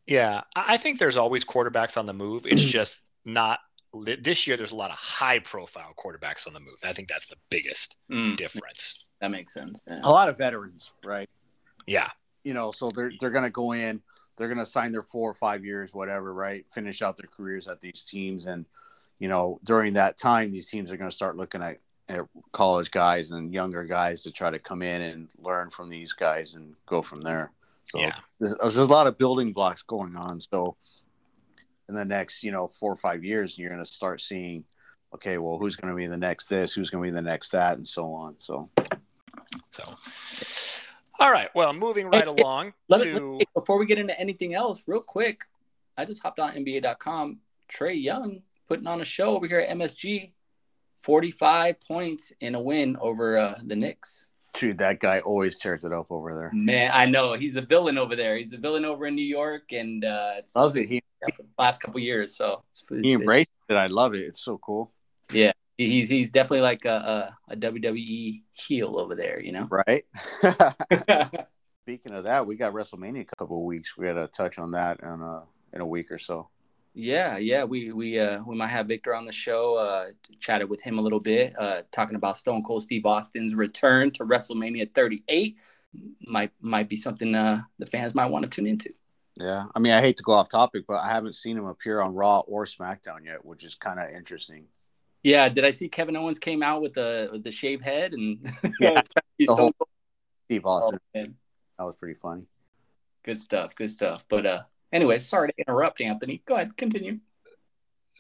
Yeah, 0.06 0.42
I 0.56 0.74
I 0.74 0.78
think 0.78 1.00
there's 1.00 1.16
always 1.18 1.46
quarterbacks 1.46 1.98
on 1.98 2.07
the 2.07 2.13
move. 2.13 2.46
It's 2.46 2.62
just 2.80 3.01
not 3.24 3.60
this 3.94 4.46
year. 4.46 4.57
There's 4.57 4.74
a 4.74 4.75
lot 4.75 4.92
of 4.92 4.98
high 4.98 5.39
profile 5.39 5.94
quarterbacks 5.96 6.46
on 6.46 6.54
the 6.54 6.60
move. 6.60 6.75
I 6.84 6.92
think 6.92 7.07
that's 7.07 7.28
the 7.28 7.38
biggest 7.50 8.01
mm, 8.12 8.36
difference. 8.36 9.06
that 9.22 9.31
makes 9.31 9.54
sense. 9.54 9.80
Yeah. 9.88 10.01
a 10.04 10.12
lot 10.12 10.28
of 10.28 10.38
veterans 10.38 10.92
right 11.06 11.30
Yeah, 11.88 12.10
you 12.44 12.54
know, 12.54 12.72
so 12.72 12.90
they're 12.90 13.12
they're 13.19 13.30
gonna 13.30 13.50
go 13.50 13.74
in, 13.74 14.01
they're 14.38 14.48
gonna 14.48 14.66
sign 14.66 14.92
their 14.92 15.04
four 15.04 15.30
or 15.30 15.34
five 15.34 15.66
years, 15.66 15.94
whatever, 15.94 16.34
right? 16.34 16.66
Finish 16.72 17.01
out 17.01 17.18
their 17.18 17.30
careers 17.36 17.68
at 17.68 17.80
these 17.80 18.04
teams, 18.04 18.45
and 18.45 18.66
you 19.19 19.28
know, 19.28 19.60
during 19.63 19.94
that 19.94 20.18
time, 20.18 20.51
these 20.51 20.69
teams 20.69 20.92
are 20.92 20.98
gonna 20.98 21.12
start 21.12 21.36
looking 21.36 21.62
at, 21.62 21.78
at 22.10 22.22
college 22.51 22.91
guys 22.91 23.32
and 23.32 23.53
younger 23.53 23.84
guys 23.84 24.24
to 24.24 24.32
try 24.32 24.50
to 24.50 24.60
come 24.60 24.82
in 24.82 25.01
and 25.01 25.29
learn 25.38 25.70
from 25.70 25.89
these 25.89 26.13
guys 26.13 26.56
and 26.56 26.75
go 26.86 27.01
from 27.01 27.22
there. 27.22 27.51
So 27.86 28.00
yeah, 28.00 28.15
there's, 28.39 28.56
there's 28.56 28.77
a 28.77 28.86
lot 28.86 29.08
of 29.08 29.18
building 29.18 29.53
blocks 29.53 29.84
going 29.84 30.15
on. 30.15 30.39
So 30.39 30.75
in 31.89 31.96
the 31.96 32.06
next, 32.06 32.44
you 32.44 32.51
know, 32.51 32.68
four 32.68 32.91
or 32.91 32.98
five 32.98 33.24
years, 33.24 33.58
you're 33.58 33.70
gonna 33.70 33.86
start 33.86 34.22
seeing, 34.22 34.63
okay, 35.13 35.38
well, 35.38 35.58
who's 35.58 35.75
gonna 35.75 35.96
be 35.96 36.08
the 36.08 36.18
next 36.18 36.48
this, 36.48 36.74
who's 36.74 36.89
gonna 36.89 37.03
be 37.03 37.12
the 37.12 37.22
next 37.22 37.51
that, 37.51 37.77
and 37.77 37.88
so 37.88 38.13
on. 38.13 38.36
So 38.38 38.70
So, 39.70 39.84
all 41.20 41.32
right. 41.32 41.50
Well, 41.53 41.74
moving 41.74 42.08
right 42.08 42.25
Hey, 42.25 42.34
hey, 42.34 42.41
along 42.41 42.74
Let 42.89 43.03
to 43.03 43.38
me, 43.38 43.46
before 43.53 43.77
we 43.77 43.86
get 43.86 43.98
into 43.98 44.20
anything 44.20 44.53
else, 44.53 44.84
real 44.88 45.01
quick, 45.01 45.41
I 45.98 46.05
just 46.05 46.22
hopped 46.22 46.39
on 46.39 46.53
NBA.com. 46.53 47.39
Trae 47.72 48.01
Young 48.01 48.41
putting 48.67 48.88
on 48.88 49.01
a 49.01 49.05
show 49.05 49.36
over 49.36 49.48
here 49.48 49.60
at 49.60 49.75
MSG, 49.77 50.32
45 51.01 51.79
points 51.82 52.32
in 52.39 52.55
a 52.55 52.62
win 52.62 52.98
over 53.00 53.38
uh, 53.38 53.60
the 53.63 53.75
Knicks. 53.75 54.29
dude, 54.53 54.77
that 54.77 55.00
guy 55.00 55.20
always 55.20 55.60
tears 55.60 55.84
it 55.84 55.91
up 55.91 56.08
over 56.10 56.34
there. 56.36 56.51
Man, 56.53 56.91
I 56.93 57.05
know 57.05 57.34
he's 57.34 57.55
a 57.55 57.62
villain 57.62 57.98
over 57.98 58.15
there. 58.15 58.38
He's 58.38 58.53
a 58.53 58.58
villain 58.58 58.86
over 58.86 59.05
in 59.05 59.15
New 59.15 59.25
York, 59.25 59.72
and 59.72 60.05
uh, 60.05 60.34
it's 60.38 60.55
Love 60.55 60.77
it. 60.77 60.88
He 60.88 61.01
the 61.22 61.46
last 61.58 61.82
couple 61.82 62.00
years. 62.00 62.36
So 62.36 62.63
it's, 62.70 62.84
he 62.89 63.13
embraced 63.13 63.50
it. 63.70 63.75
I 63.75 63.88
love 63.88 64.13
it. 64.13 64.22
It's 64.22 64.43
so 64.43 64.58
cool. 64.58 64.91
He's 65.77 66.10
he's 66.10 66.32
definitely 66.32 66.62
like 66.62 66.86
a, 66.86 67.36
a, 67.50 67.53
a 67.53 67.58
WWE 67.58 68.42
heel 68.53 69.00
over 69.00 69.15
there. 69.15 69.39
You 69.39 69.51
know. 69.51 69.68
Right. 69.70 70.06
Speaking 71.84 72.13
of 72.13 72.24
that, 72.24 72.46
we 72.46 72.56
got 72.56 72.74
WrestleMania 72.74 73.22
a 73.22 73.36
couple 73.38 73.58
of 73.58 73.63
weeks. 73.63 73.98
We 73.98 74.06
got 74.06 74.13
to 74.13 74.27
touch 74.27 74.58
on 74.58 74.72
that 74.72 75.01
in 75.01 75.22
a 75.22 75.44
in 75.74 75.82
a 75.82 75.86
week 75.86 76.12
or 76.12 76.18
so. 76.18 76.50
Yeah, 76.96 77.38
yeah, 77.38 77.63
we 77.63 77.92
we 77.92 78.20
uh 78.20 78.44
we 78.46 78.56
might 78.56 78.68
have 78.68 78.88
Victor 78.88 79.15
on 79.15 79.25
the 79.25 79.32
show. 79.32 79.75
Uh, 79.75 80.06
chatted 80.39 80.70
with 80.70 80.80
him 80.82 81.00
a 81.00 81.01
little 81.01 81.20
bit, 81.20 81.53
uh, 81.58 81.82
talking 81.92 82.15
about 82.15 82.38
Stone 82.38 82.63
Cold 82.63 82.84
Steve 82.84 83.06
Austin's 83.06 83.56
return 83.56 84.12
to 84.12 84.25
WrestleMania 84.25 84.94
38. 84.94 85.58
Might 86.27 86.51
might 86.62 86.89
be 86.89 86.96
something 86.96 87.34
uh 87.34 87.63
the 87.80 87.88
fans 87.88 88.13
might 88.13 88.27
want 88.27 88.44
to 88.44 88.50
tune 88.50 88.68
into. 88.68 88.94
Yeah. 89.36 89.65
I 89.75 89.80
mean, 89.80 89.94
I 89.94 90.01
hate 90.01 90.18
to 90.18 90.24
go 90.24 90.34
off 90.34 90.50
topic, 90.50 90.86
but 90.88 91.03
I 91.03 91.10
haven't 91.10 91.34
seen 91.34 91.58
him 91.58 91.65
appear 91.65 92.00
on 92.00 92.13
Raw 92.13 92.42
or 92.42 92.65
SmackDown 92.65 93.25
yet, 93.25 93.44
which 93.44 93.63
is 93.63 93.74
kind 93.74 94.00
of 94.00 94.12
interesting. 94.12 94.68
Yeah, 95.24 95.48
did 95.50 95.63
I 95.65 95.70
see 95.72 95.88
Kevin 95.89 96.15
Owens 96.18 96.38
came 96.39 96.62
out 96.62 96.82
with 96.82 96.94
the 96.94 97.30
with 97.32 97.44
the 97.44 97.51
shaved 97.51 97.84
head 97.84 98.13
and 98.13 98.39
Yeah, 98.80 99.01
He's 99.38 99.48
the 99.48 99.53
Stone 99.53 99.72
whole- 99.77 99.88
Steve 100.46 100.62
Oh, 100.65 100.70
Austin. 100.70 101.00
man. 101.15 101.36
That 101.80 101.86
was 101.86 101.96
pretty 101.96 102.15
funny. 102.20 102.44
Good 103.24 103.38
stuff, 103.39 103.74
good 103.75 103.89
stuff. 103.92 104.25
But 104.30 104.46
uh, 104.46 104.62
Anyway, 104.92 105.18
sorry 105.18 105.48
to 105.48 105.53
interrupt, 105.58 106.01
Anthony. 106.01 106.44
Go 106.46 106.53
ahead, 106.56 106.77
continue. 106.77 107.20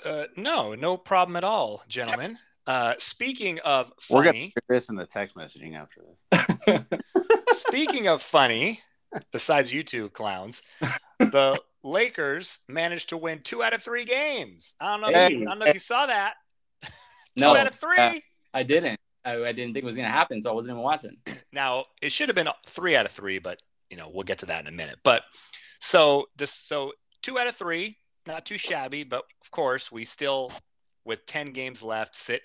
Uh, 0.03 0.23
no, 0.35 0.73
no 0.73 0.97
problem 0.97 1.35
at 1.35 1.43
all, 1.43 1.83
gentlemen. 1.87 2.35
Uh, 2.65 2.95
speaking 2.97 3.59
of 3.59 3.93
funny, 4.01 4.15
We're 4.17 4.23
gonna 4.23 4.33
funny, 4.39 4.53
this 4.69 4.89
in 4.89 4.95
the 4.95 5.05
text 5.05 5.35
messaging 5.35 5.75
after 5.77 6.01
this. 6.31 6.81
speaking 7.59 8.07
of 8.07 8.21
funny, 8.23 8.79
besides 9.31 9.71
you 9.71 9.83
two 9.83 10.09
clowns, 10.09 10.63
the 11.19 11.61
Lakers 11.83 12.59
managed 12.67 13.09
to 13.09 13.17
win 13.17 13.41
two 13.43 13.61
out 13.61 13.73
of 13.73 13.83
three 13.83 14.05
games. 14.05 14.75
I 14.81 14.97
don't 14.97 15.01
know. 15.01 15.19
If 15.19 15.29
you, 15.31 15.41
I 15.41 15.45
don't 15.45 15.59
know 15.59 15.65
if 15.67 15.73
you 15.75 15.79
saw 15.79 16.07
that. 16.07 16.35
two 17.37 17.41
No, 17.41 17.55
out 17.55 17.67
of 17.67 17.75
three. 17.75 17.97
uh, 17.97 18.13
I 18.53 18.63
didn't. 18.63 18.99
I, 19.25 19.37
I 19.37 19.51
didn't 19.51 19.73
think 19.73 19.83
it 19.83 19.85
was 19.85 19.95
going 19.95 20.07
to 20.07 20.13
happen, 20.13 20.41
so 20.41 20.49
I 20.49 20.53
wasn't 20.53 20.71
even 20.71 20.83
watching. 20.83 21.17
Now 21.53 21.85
it 22.01 22.11
should 22.11 22.29
have 22.29 22.35
been 22.35 22.49
three 22.65 22.95
out 22.95 23.05
of 23.05 23.11
three, 23.11 23.37
but 23.37 23.61
you 23.91 23.95
know 23.95 24.09
we'll 24.11 24.23
get 24.23 24.39
to 24.39 24.47
that 24.47 24.61
in 24.61 24.73
a 24.73 24.75
minute. 24.75 24.97
But 25.03 25.21
so 25.79 26.25
this 26.35 26.51
so 26.51 26.93
two 27.21 27.37
out 27.37 27.45
of 27.45 27.55
three, 27.55 27.97
not 28.25 28.43
too 28.43 28.57
shabby, 28.57 29.03
but 29.03 29.25
of 29.39 29.51
course 29.51 29.91
we 29.91 30.03
still 30.03 30.51
with 31.05 31.27
ten 31.27 31.51
games 31.51 31.83
left 31.83 32.17
sit 32.17 32.41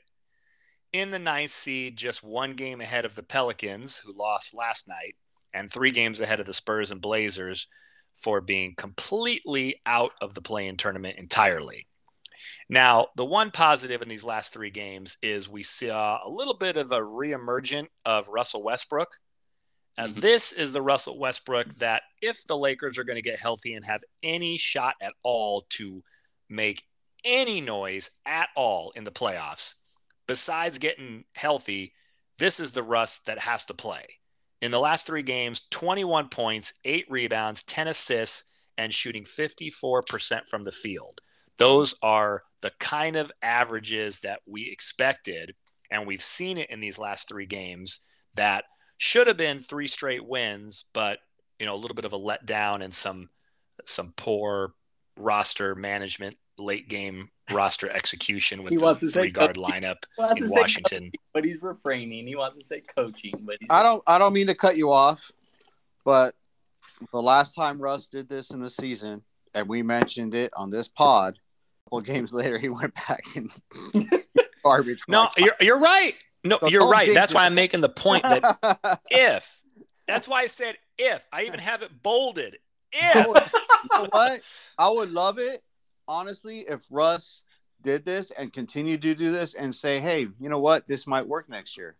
in 0.92 1.10
the 1.10 1.18
ninth 1.18 1.50
seed, 1.50 1.96
just 1.96 2.22
one 2.22 2.54
game 2.54 2.80
ahead 2.80 3.04
of 3.04 3.14
the 3.14 3.22
Pelicans 3.22 3.96
who 3.98 4.12
lost 4.12 4.54
last 4.54 4.88
night, 4.88 5.16
and 5.52 5.70
three 5.70 5.90
games 5.90 6.20
ahead 6.20 6.40
of 6.40 6.46
the 6.46 6.54
Spurs 6.54 6.90
and 6.90 7.00
Blazers 7.00 7.66
for 8.16 8.40
being 8.40 8.74
completely 8.76 9.80
out 9.86 10.12
of 10.20 10.34
the 10.34 10.42
play-in 10.42 10.76
tournament 10.76 11.18
entirely. 11.18 11.86
Now, 12.68 13.08
the 13.16 13.24
one 13.24 13.50
positive 13.50 14.02
in 14.02 14.08
these 14.08 14.24
last 14.24 14.52
three 14.52 14.70
games 14.70 15.18
is 15.22 15.48
we 15.48 15.62
saw 15.62 16.20
a 16.26 16.30
little 16.30 16.56
bit 16.56 16.76
of 16.76 16.92
a 16.92 17.00
reemergent 17.00 17.88
of 18.04 18.28
Russell 18.28 18.62
Westbrook. 18.62 19.18
And 19.96 20.14
Mhm. 20.14 20.20
this 20.20 20.52
is 20.52 20.72
the 20.72 20.82
Russell 20.82 21.18
Westbrook 21.18 21.74
that, 21.76 22.04
if 22.22 22.44
the 22.44 22.56
Lakers 22.56 22.98
are 22.98 23.04
going 23.04 23.16
to 23.16 23.22
get 23.22 23.40
healthy 23.40 23.74
and 23.74 23.84
have 23.84 24.02
any 24.22 24.56
shot 24.56 24.94
at 25.00 25.14
all 25.22 25.62
to 25.70 26.02
make 26.48 26.84
any 27.24 27.60
noise 27.60 28.10
at 28.24 28.48
all 28.54 28.92
in 28.92 29.04
the 29.04 29.10
playoffs, 29.10 29.74
besides 30.26 30.78
getting 30.78 31.24
healthy, 31.34 31.92
this 32.36 32.60
is 32.60 32.72
the 32.72 32.82
Russ 32.82 33.18
that 33.20 33.40
has 33.40 33.64
to 33.64 33.74
play. 33.74 34.20
In 34.60 34.70
the 34.70 34.80
last 34.80 35.06
three 35.06 35.22
games, 35.22 35.62
21 35.70 36.28
points, 36.28 36.74
eight 36.84 37.06
rebounds, 37.08 37.62
10 37.64 37.88
assists, 37.88 38.68
and 38.76 38.94
shooting 38.94 39.24
54% 39.24 40.48
from 40.48 40.62
the 40.62 40.72
field. 40.72 41.20
Those 41.58 41.94
are 42.02 42.42
the 42.62 42.72
kind 42.78 43.16
of 43.16 43.30
averages 43.42 44.20
that 44.20 44.40
we 44.46 44.70
expected. 44.70 45.54
And 45.90 46.06
we've 46.06 46.22
seen 46.22 46.58
it 46.58 46.70
in 46.70 46.80
these 46.80 46.98
last 46.98 47.28
three 47.28 47.46
games 47.46 48.00
that 48.34 48.64
should 48.96 49.26
have 49.26 49.36
been 49.36 49.60
three 49.60 49.86
straight 49.86 50.26
wins, 50.26 50.90
but 50.92 51.18
you 51.58 51.66
know, 51.66 51.74
a 51.74 51.76
little 51.76 51.94
bit 51.94 52.04
of 52.04 52.12
a 52.12 52.18
letdown 52.18 52.82
and 52.82 52.94
some 52.94 53.30
some 53.84 54.12
poor 54.16 54.74
roster 55.16 55.74
management, 55.74 56.36
late 56.58 56.88
game 56.88 57.30
roster 57.50 57.88
execution 57.90 58.62
with 58.62 58.72
He 58.72 58.78
the 58.78 58.84
wants 58.84 59.00
to 59.00 59.08
say 59.08 59.20
three 59.22 59.30
guard 59.30 59.56
coaching. 59.56 59.82
lineup 59.82 60.04
in 60.36 60.46
Washington. 60.50 60.98
coaching, 61.04 61.12
but 61.32 61.44
he's 61.44 61.62
refraining. 61.62 62.26
He 62.26 62.36
wants 62.36 62.56
to 62.58 62.62
say 62.64 62.80
coaching, 62.94 63.32
but 63.40 63.56
I 63.70 63.82
don't 63.82 64.02
I 64.06 64.18
don't 64.18 64.32
mean 64.32 64.48
to 64.48 64.54
cut 64.54 64.76
you 64.76 64.90
off, 64.92 65.30
but 66.04 66.34
the 67.12 67.22
last 67.22 67.54
time 67.54 67.80
Russ 67.80 68.06
did 68.06 68.28
this 68.28 68.50
in 68.50 68.60
the 68.60 68.70
season, 68.70 69.22
and 69.54 69.68
we 69.68 69.82
mentioned 69.82 70.34
it 70.34 70.52
on 70.56 70.70
this 70.70 70.88
pod, 70.88 71.34
a 71.36 71.47
couple 71.88 72.00
games 72.02 72.32
later 72.34 72.58
he 72.58 72.68
went 72.68 72.94
back 72.94 73.24
and 73.34 73.50
garbage. 74.64 75.02
No, 75.08 75.22
like 75.22 75.38
you're 75.38 75.54
you're 75.60 75.78
right. 75.78 76.14
No, 76.44 76.58
So 76.60 76.68
you're 76.68 76.88
right. 76.88 77.12
That's 77.14 77.32
why. 77.32 77.46
I'm 77.46 77.54
making 77.54 77.80
the 77.80 77.88
point 77.88 78.22
that 78.24 79.00
if 79.10 79.62
that's 80.06 80.28
why 80.28 80.42
I 80.42 80.46
said 80.46 80.76
if 80.98 81.26
I 81.32 81.44
even 81.44 81.60
have 81.60 81.82
it 81.82 82.02
bolded. 82.02 82.58
If 82.92 83.14
you 83.26 83.98
know 83.98 84.06
what? 84.10 84.40
I 84.78 84.90
would 84.90 85.10
love 85.10 85.38
it, 85.38 85.62
honestly, 86.06 86.60
if 86.60 86.84
Russ 86.90 87.42
did 87.82 88.04
this 88.04 88.30
and 88.30 88.52
continued 88.52 89.02
to 89.02 89.14
do 89.14 89.30
this 89.30 89.54
and 89.54 89.74
say, 89.74 90.00
hey, 90.00 90.26
you 90.40 90.48
know 90.48 90.58
what? 90.58 90.86
This 90.86 91.06
might 91.06 91.26
work 91.26 91.48
next 91.48 91.76
year. 91.76 91.96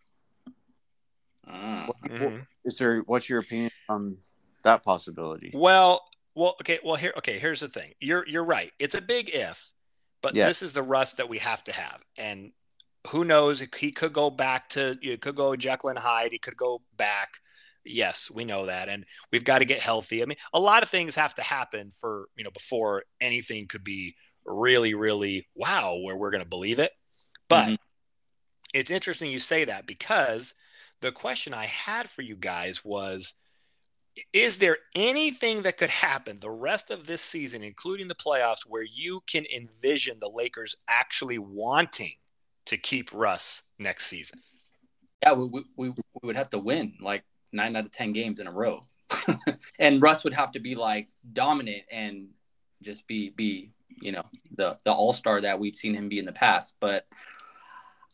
Mm. 1.47 2.45
Is 2.65 2.77
there 2.77 2.99
what's 3.01 3.29
your 3.29 3.39
opinion 3.39 3.71
on 3.87 4.17
that 4.63 4.83
possibility? 4.83 5.51
Well, 5.53 6.01
well, 6.35 6.55
okay, 6.61 6.79
well 6.83 6.95
here, 6.95 7.13
okay, 7.17 7.39
here's 7.39 7.59
the 7.59 7.69
thing. 7.69 7.93
You're 7.99 8.27
you're 8.27 8.43
right. 8.43 8.71
It's 8.79 8.95
a 8.95 9.01
big 9.01 9.29
if, 9.33 9.71
but 10.21 10.35
Yeah. 10.35 10.47
this 10.47 10.61
is 10.61 10.73
the 10.73 10.83
Russ 10.83 11.13
that 11.15 11.29
we 11.29 11.39
have 11.39 11.63
to 11.65 11.71
have, 11.71 12.03
and 12.17 12.51
who 13.07 13.23
knows? 13.23 13.61
He 13.77 13.91
could 13.91 14.13
go 14.13 14.29
back 14.29 14.69
to 14.69 14.97
you 15.01 15.17
could 15.17 15.35
go 15.35 15.55
Jekyll 15.55 15.89
and 15.89 15.99
Hyde. 15.99 16.31
He 16.31 16.39
could 16.39 16.57
go 16.57 16.81
back. 16.95 17.39
Yes, 17.85 18.29
we 18.29 18.43
know 18.45 18.65
that, 18.65 18.89
and 18.89 19.05
we've 19.31 19.45
got 19.45 19.59
to 19.59 19.65
get 19.65 19.81
healthy. 19.81 20.21
I 20.21 20.25
mean, 20.25 20.37
a 20.53 20.59
lot 20.59 20.83
of 20.83 20.89
things 20.89 21.15
have 21.15 21.33
to 21.35 21.41
happen 21.41 21.91
for 21.99 22.27
you 22.35 22.43
know 22.43 22.51
before 22.51 23.03
anything 23.21 23.67
could 23.67 23.83
be 23.83 24.15
really, 24.45 24.93
really 24.93 25.47
wow, 25.55 25.95
where 25.95 26.17
we're 26.17 26.31
going 26.31 26.43
to 26.43 26.49
believe 26.49 26.79
it. 26.79 26.91
But 27.47 27.69
Mhm. 27.69 27.77
it's 28.73 28.91
interesting 28.91 29.31
you 29.31 29.39
say 29.39 29.65
that 29.65 29.85
because 29.87 30.55
the 31.01 31.11
question 31.11 31.53
I 31.53 31.65
had 31.65 32.09
for 32.09 32.21
you 32.21 32.35
guys 32.35 32.83
was 32.83 33.35
is 34.33 34.57
there 34.57 34.77
anything 34.95 35.63
that 35.63 35.77
could 35.77 35.89
happen 35.89 36.39
the 36.39 36.49
rest 36.49 36.91
of 36.91 37.07
this 37.07 37.21
season, 37.21 37.63
including 37.63 38.07
the 38.07 38.15
playoffs, 38.15 38.65
where 38.67 38.83
you 38.83 39.21
can 39.27 39.45
envision 39.53 40.17
the 40.19 40.29
Lakers 40.29 40.75
actually 40.87 41.37
wanting 41.37 42.13
to 42.65 42.77
keep 42.77 43.11
Russ 43.13 43.63
next 43.77 44.07
season? 44.07 44.39
Yeah, 45.23 45.33
we, 45.33 45.65
we, 45.75 45.89
we 45.89 45.93
would 46.23 46.35
have 46.35 46.49
to 46.51 46.59
win 46.59 46.93
like 47.01 47.23
nine 47.51 47.75
out 47.75 47.85
of 47.85 47.91
10 47.91 48.13
games 48.13 48.39
in 48.39 48.47
a 48.47 48.51
row. 48.51 48.85
and 49.79 50.01
Russ 50.01 50.23
would 50.23 50.33
have 50.33 50.51
to 50.53 50.59
be 50.59 50.75
like 50.75 51.07
dominant 51.33 51.83
and 51.91 52.29
just 52.81 53.07
be, 53.07 53.29
be 53.29 53.71
you 54.01 54.11
know, 54.11 54.23
the, 54.55 54.77
the 54.85 54.91
all 54.91 55.13
star 55.13 55.41
that 55.41 55.59
we've 55.59 55.75
seen 55.75 55.93
him 55.93 56.09
be 56.09 56.19
in 56.19 56.25
the 56.25 56.31
past. 56.31 56.75
But 56.79 57.05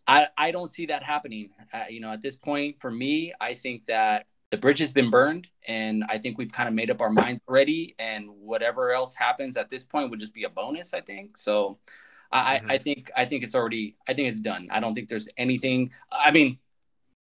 I, 0.08 0.28
I 0.38 0.52
don't 0.52 0.70
see 0.70 0.88
that 0.88 1.04
happening. 1.04 1.52
Uh, 1.74 1.86
you 1.90 2.00
know, 2.00 2.10
at 2.10 2.22
this 2.22 2.36
point, 2.36 2.80
for 2.80 2.92
me, 2.92 3.34
I 3.40 3.54
think 3.54 3.86
that 3.86 4.26
the 4.52 4.58
bridge 4.58 4.80
has 4.80 4.92
been 4.92 5.10
burned, 5.10 5.48
and 5.68 6.04
I 6.08 6.18
think 6.18 6.38
we've 6.38 6.52
kind 6.52 6.70
of 6.70 6.76
made 6.76 6.92
up 6.92 7.02
our 7.02 7.10
minds 7.10 7.42
already. 7.48 7.96
And 8.00 8.30
whatever 8.30 8.92
else 8.92 9.16
happens 9.16 9.58
at 9.58 9.70
this 9.70 9.84
point 9.84 10.10
would 10.12 10.20
just 10.20 10.34
be 10.34 10.44
a 10.44 10.50
bonus. 10.50 10.94
I 10.94 11.02
think 11.02 11.38
so. 11.38 11.80
I, 12.32 12.60
Mhm. 12.60 12.72
I 12.72 12.78
think 12.78 13.12
I 13.16 13.26
think 13.26 13.44
it's 13.44 13.56
already 13.56 13.96
I 14.08 14.14
think 14.14 14.30
it's 14.30 14.40
done. 14.40 14.68
I 14.72 14.80
don't 14.80 14.94
think 14.94 15.10
there's 15.10 15.30
anything. 15.38 15.92
I 16.12 16.32
mean, 16.32 16.60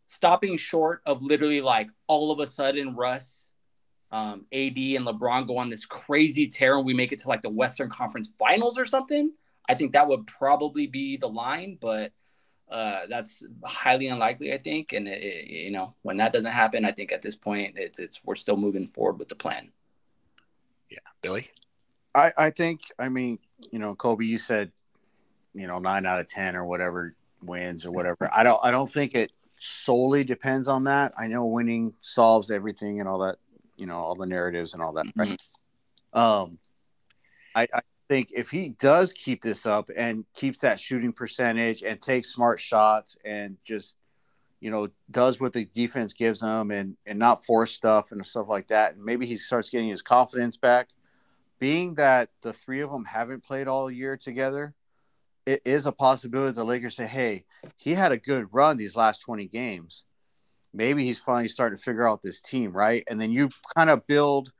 stopping 0.07 0.57
short 0.57 1.01
of 1.05 1.21
literally 1.21 1.61
like 1.61 1.89
all 2.07 2.31
of 2.31 2.39
a 2.39 2.47
sudden 2.47 2.95
Russ, 2.95 3.53
um, 4.11 4.45
AD, 4.51 4.95
and 4.95 5.05
LeBron 5.05 5.47
go 5.47 5.57
on 5.57 5.69
this 5.69 5.85
crazy 5.85 6.47
tear 6.47 6.77
and 6.77 6.85
we 6.85 6.93
make 6.93 7.11
it 7.11 7.19
to 7.19 7.27
like 7.27 7.41
the 7.41 7.49
Western 7.49 7.89
Conference 7.89 8.31
Finals 8.37 8.77
or 8.77 8.85
something. 8.85 9.31
I 9.67 9.73
think 9.73 9.93
that 9.93 10.07
would 10.07 10.27
probably 10.27 10.85
be 10.87 11.17
the 11.17 11.29
line, 11.29 11.77
but 11.79 12.11
uh, 12.69 13.05
that's 13.07 13.43
highly 13.63 14.07
unlikely, 14.07 14.53
I 14.53 14.57
think. 14.57 14.93
And 14.93 15.07
it, 15.07 15.21
it- 15.21 15.47
you 15.47 15.71
know, 15.71 15.93
when 16.01 16.17
that 16.17 16.33
doesn't 16.33 16.51
happen, 16.51 16.85
I 16.85 16.91
think 16.91 17.11
at 17.11 17.21
this 17.21 17.35
point 17.35 17.75
it's 17.77 17.99
it's 17.99 18.21
we're 18.23 18.35
still 18.35 18.57
moving 18.57 18.87
forward 18.87 19.19
with 19.19 19.29
the 19.29 19.35
plan. 19.35 19.71
Yeah, 20.89 20.99
Billy. 21.21 21.49
I, 22.13 22.31
I 22.37 22.49
think, 22.49 22.81
I 22.97 23.09
mean, 23.09 23.39
you 23.71 23.79
know, 23.79 23.93
Kobe, 23.93 24.23
you 24.25 24.37
said, 24.37 24.71
you 25.53 25.67
know, 25.67 25.79
nine 25.79 26.05
out 26.05 26.19
of 26.19 26.27
10 26.27 26.55
or 26.55 26.63
whatever 26.65 27.13
wins 27.43 27.85
or 27.85 27.91
whatever. 27.91 28.29
I 28.33 28.43
don't, 28.43 28.59
I 28.63 28.71
don't 28.71 28.89
think 28.89 29.15
it 29.15 29.33
solely 29.57 30.23
depends 30.23 30.67
on 30.69 30.85
that. 30.85 31.13
I 31.17 31.27
know 31.27 31.45
winning 31.45 31.93
solves 32.01 32.51
everything 32.51 33.01
and 33.01 33.09
all 33.09 33.19
that, 33.19 33.35
you 33.75 33.85
know, 33.85 33.97
all 33.97 34.15
the 34.15 34.25
narratives 34.25 34.73
and 34.73 34.81
all 34.81 34.93
that. 34.93 35.07
Right. 35.15 35.41
Um, 36.13 36.57
I, 37.53 37.67
I 37.73 37.81
think 38.07 38.29
if 38.33 38.49
he 38.49 38.69
does 38.69 39.13
keep 39.13 39.41
this 39.41 39.65
up 39.65 39.89
and 39.95 40.25
keeps 40.33 40.59
that 40.59 40.79
shooting 40.79 41.13
percentage 41.13 41.83
and 41.83 42.01
takes 42.01 42.33
smart 42.33 42.59
shots 42.59 43.17
and 43.25 43.57
just, 43.63 43.97
you 44.59 44.71
know, 44.71 44.87
does 45.11 45.39
what 45.39 45.53
the 45.53 45.65
defense 45.65 46.13
gives 46.13 46.41
him 46.41 46.71
and, 46.71 46.97
and 47.05 47.19
not 47.19 47.45
force 47.45 47.71
stuff 47.71 48.11
and 48.11 48.25
stuff 48.25 48.47
like 48.47 48.67
that. 48.67 48.95
And 48.95 49.03
maybe 49.03 49.25
he 49.25 49.35
starts 49.35 49.69
getting 49.69 49.89
his 49.89 50.01
confidence 50.01 50.57
back 50.57 50.89
being 51.59 51.95
that 51.95 52.29
the 52.41 52.53
three 52.53 52.81
of 52.81 52.91
them 52.91 53.05
haven't 53.05 53.43
played 53.43 53.67
all 53.67 53.89
year 53.89 54.17
together, 54.17 54.73
it 55.45 55.61
is 55.65 55.85
a 55.85 55.91
possibility 55.91 56.53
the 56.53 56.63
Lakers 56.63 56.95
say, 56.95 57.07
hey, 57.07 57.45
he 57.75 57.93
had 57.93 58.11
a 58.11 58.17
good 58.17 58.47
run 58.51 58.77
these 58.77 58.95
last 58.95 59.19
20 59.19 59.47
games. 59.47 60.05
Maybe 60.73 61.05
he's 61.05 61.19
finally 61.19 61.47
starting 61.47 61.77
to 61.77 61.83
figure 61.83 62.07
out 62.07 62.21
this 62.21 62.41
team, 62.41 62.71
right? 62.71 63.03
And 63.09 63.19
then 63.19 63.31
you 63.31 63.49
kind 63.75 63.89
of 63.89 64.05
build 64.07 64.51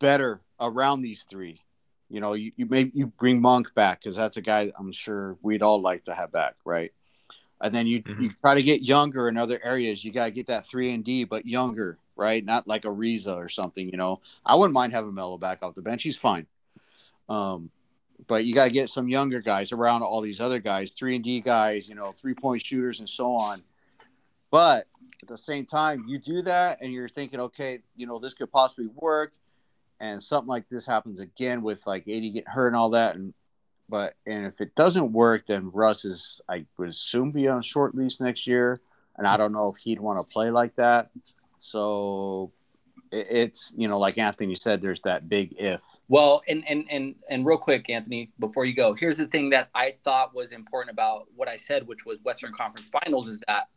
better 0.00 0.40
around 0.58 1.02
these 1.02 1.24
three. 1.28 1.62
You 2.08 2.20
know, 2.20 2.34
you, 2.34 2.52
you 2.56 2.66
maybe 2.66 2.92
you 2.94 3.06
bring 3.06 3.40
Monk 3.40 3.74
back 3.74 4.00
because 4.00 4.16
that's 4.16 4.36
a 4.36 4.42
guy 4.42 4.72
I'm 4.78 4.92
sure 4.92 5.36
we'd 5.42 5.62
all 5.62 5.80
like 5.80 6.04
to 6.04 6.14
have 6.14 6.30
back, 6.30 6.54
right? 6.64 6.92
And 7.60 7.74
then 7.74 7.86
you 7.86 8.02
Mhm. 8.02 8.20
you 8.20 8.30
try 8.32 8.54
to 8.54 8.62
get 8.62 8.82
younger 8.82 9.28
in 9.28 9.36
other 9.36 9.58
areas. 9.62 10.04
You 10.04 10.12
gotta 10.12 10.30
get 10.30 10.46
that 10.46 10.66
three 10.66 10.92
and 10.92 11.04
D, 11.04 11.24
but 11.24 11.46
younger, 11.46 11.98
right? 12.14 12.44
Not 12.44 12.68
like 12.68 12.84
a 12.84 12.90
Riza 12.92 13.34
or 13.34 13.48
something. 13.48 13.88
You 13.88 13.96
know, 13.96 14.20
I 14.44 14.54
wouldn't 14.54 14.74
mind 14.74 14.92
having 14.92 15.14
Melo 15.14 15.38
back 15.38 15.62
off 15.62 15.74
the 15.74 15.82
bench. 15.82 16.02
He's 16.02 16.16
fine. 16.16 16.46
Um, 17.28 17.70
but 18.28 18.44
you 18.44 18.54
gotta 18.54 18.70
get 18.70 18.88
some 18.88 19.08
younger 19.08 19.40
guys 19.40 19.72
around 19.72 20.02
all 20.02 20.20
these 20.20 20.40
other 20.40 20.58
guys, 20.60 20.92
three 20.92 21.16
and 21.16 21.24
D 21.24 21.40
guys, 21.40 21.88
you 21.88 21.94
know, 21.94 22.12
three 22.12 22.34
point 22.34 22.64
shooters 22.64 23.00
and 23.00 23.08
so 23.08 23.34
on. 23.34 23.62
But 24.50 24.86
at 25.22 25.28
the 25.28 25.38
same 25.38 25.66
time, 25.66 26.04
you 26.06 26.18
do 26.18 26.40
that 26.42 26.80
and 26.80 26.92
you're 26.92 27.08
thinking, 27.08 27.40
okay, 27.40 27.80
you 27.96 28.06
know, 28.06 28.18
this 28.18 28.32
could 28.32 28.50
possibly 28.52 28.86
work. 28.86 29.32
And 30.00 30.22
something 30.22 30.48
like 30.48 30.68
this 30.68 30.86
happens 30.86 31.20
again 31.20 31.62
with 31.62 31.86
like 31.86 32.02
AD 32.02 32.06
getting 32.06 32.42
hurt 32.46 32.68
and 32.68 32.76
all 32.76 32.90
that, 32.90 33.16
and 33.16 33.32
but 33.88 34.14
and 34.26 34.46
if 34.46 34.60
it 34.60 34.74
doesn't 34.74 35.12
work, 35.12 35.46
then 35.46 35.70
Russ 35.72 36.04
is 36.04 36.40
I 36.48 36.66
would 36.76 36.88
assume 36.88 37.30
be 37.30 37.48
on 37.48 37.62
short 37.62 37.94
lease 37.94 38.20
next 38.20 38.46
year, 38.46 38.78
and 39.16 39.26
I 39.26 39.36
don't 39.36 39.52
know 39.52 39.70
if 39.70 39.78
he'd 39.78 40.00
want 40.00 40.20
to 40.20 40.32
play 40.32 40.50
like 40.50 40.76
that. 40.76 41.10
So 41.58 42.52
it, 43.10 43.26
it's 43.30 43.72
you 43.76 43.88
know 43.88 43.98
like 43.98 44.18
Anthony 44.18 44.54
said, 44.54 44.80
there's 44.80 45.00
that 45.02 45.28
big 45.28 45.54
if. 45.58 45.82
Well, 46.08 46.42
and 46.48 46.64
and 46.68 46.84
and 46.90 47.14
and 47.28 47.46
real 47.46 47.58
quick, 47.58 47.90
Anthony, 47.90 48.30
before 48.38 48.64
you 48.64 48.74
go, 48.74 48.92
here's 48.92 49.16
the 49.16 49.26
thing 49.26 49.50
that 49.50 49.70
I 49.74 49.94
thought 50.02 50.34
was 50.34 50.52
important 50.52 50.92
about 50.92 51.26
what 51.34 51.48
I 51.48 51.56
said, 51.56 51.86
which 51.86 52.04
was 52.04 52.18
Western 52.22 52.52
Conference 52.52 52.88
Finals, 52.88 53.28
is 53.28 53.40
that 53.48 53.68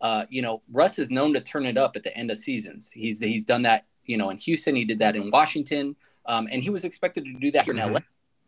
uh, 0.00 0.26
you 0.28 0.42
know 0.42 0.62
Russ 0.72 0.98
is 0.98 1.10
known 1.10 1.32
to 1.34 1.40
turn 1.40 1.66
it 1.66 1.78
up 1.78 1.96
at 1.96 2.02
the 2.02 2.16
end 2.16 2.30
of 2.30 2.38
seasons. 2.38 2.90
He's 2.90 3.20
he's 3.20 3.44
done 3.44 3.62
that, 3.62 3.86
you 4.06 4.16
know, 4.16 4.30
in 4.30 4.38
Houston, 4.38 4.74
he 4.74 4.84
did 4.84 4.98
that 5.00 5.16
in 5.16 5.30
Washington, 5.30 5.96
um, 6.26 6.48
and 6.50 6.62
he 6.62 6.70
was 6.70 6.84
expected 6.84 7.24
to 7.24 7.32
do 7.34 7.50
that 7.52 7.68
in 7.68 7.76
LA. 7.76 8.00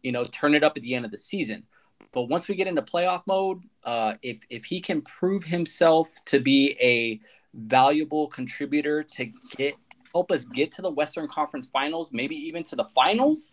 You 0.03 0.13
know, 0.13 0.25
turn 0.27 0.55
it 0.55 0.63
up 0.63 0.77
at 0.77 0.83
the 0.83 0.95
end 0.95 1.05
of 1.05 1.11
the 1.11 1.19
season. 1.19 1.65
But 2.13 2.25
once 2.25 2.49
we 2.49 2.55
get 2.55 2.67
into 2.67 2.83
playoff 2.83 3.23
mode, 3.27 3.61
uh, 3.85 4.15
if 4.23 4.41
if 4.51 4.65
he 4.65 4.81
can 4.81 5.03
prove 5.03 5.45
himself 5.45 6.09
to 6.27 6.41
be 6.41 6.77
a 6.81 7.21
valuable 7.55 8.29
contributor 8.29 9.03
to 9.03 9.27
get 9.57 9.75
help 10.13 10.31
us 10.31 10.45
get 10.45 10.73
to 10.73 10.83
the 10.83 10.91
Western 10.91 11.29
Conference 11.29 11.67
Finals, 11.67 12.11
maybe 12.13 12.37
even 12.37 12.63
to 12.65 12.77
the 12.77 12.85
finals, 12.85 13.51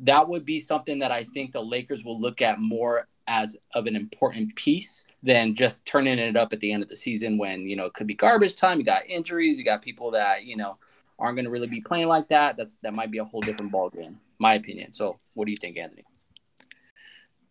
that 0.00 0.28
would 0.28 0.44
be 0.44 0.60
something 0.60 0.98
that 1.00 1.10
I 1.10 1.24
think 1.24 1.52
the 1.52 1.62
Lakers 1.62 2.04
will 2.04 2.20
look 2.20 2.42
at 2.42 2.60
more 2.60 3.08
as 3.26 3.56
of 3.72 3.86
an 3.86 3.96
important 3.96 4.54
piece 4.54 5.06
than 5.22 5.54
just 5.54 5.84
turning 5.86 6.18
it 6.18 6.36
up 6.36 6.52
at 6.52 6.60
the 6.60 6.70
end 6.70 6.82
of 6.82 6.88
the 6.88 6.96
season 6.96 7.38
when, 7.38 7.66
you 7.66 7.74
know, 7.74 7.86
it 7.86 7.94
could 7.94 8.06
be 8.06 8.14
garbage 8.14 8.54
time, 8.54 8.78
you 8.78 8.84
got 8.84 9.08
injuries, 9.08 9.58
you 9.58 9.64
got 9.64 9.82
people 9.82 10.10
that, 10.10 10.44
you 10.44 10.56
know, 10.56 10.76
aren't 11.18 11.36
going 11.36 11.44
to 11.44 11.50
really 11.50 11.66
be 11.66 11.80
playing 11.80 12.08
like 12.08 12.28
that. 12.28 12.56
That's 12.56 12.78
that 12.78 12.94
might 12.94 13.10
be 13.10 13.18
a 13.18 13.24
whole 13.24 13.40
different 13.40 13.72
ball 13.72 13.90
game, 13.90 14.18
my 14.38 14.54
opinion. 14.54 14.92
So, 14.92 15.18
what 15.34 15.46
do 15.46 15.50
you 15.50 15.56
think, 15.56 15.76
Anthony? 15.76 16.04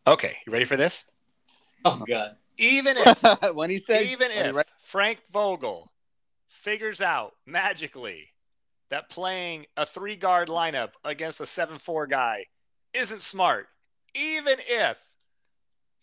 Okay, 0.05 0.34
you 0.46 0.51
ready 0.51 0.65
for 0.65 0.77
this? 0.77 1.05
Oh 1.86 2.03
god. 2.08 2.36
Even 2.58 2.96
if 2.98 3.53
when 3.55 3.70
he 3.70 3.77
says 3.77 4.12
even 4.12 4.32
if 4.32 4.55
re- 4.55 4.63
Frank 4.79 5.20
Vogel 5.32 5.91
figures 6.48 7.01
out 7.01 7.34
magically 7.46 8.29
that 8.89 9.10
playing 9.10 9.65
a 9.75 9.86
three 9.86 10.15
guard 10.15 10.50
lineup 10.50 10.91
against 11.03 11.41
a 11.41 11.46
7 11.46 11.79
4 11.79 12.08
guy 12.08 12.46
isn't 12.93 13.22
smart, 13.22 13.67
even 14.13 14.55
if 14.67 15.03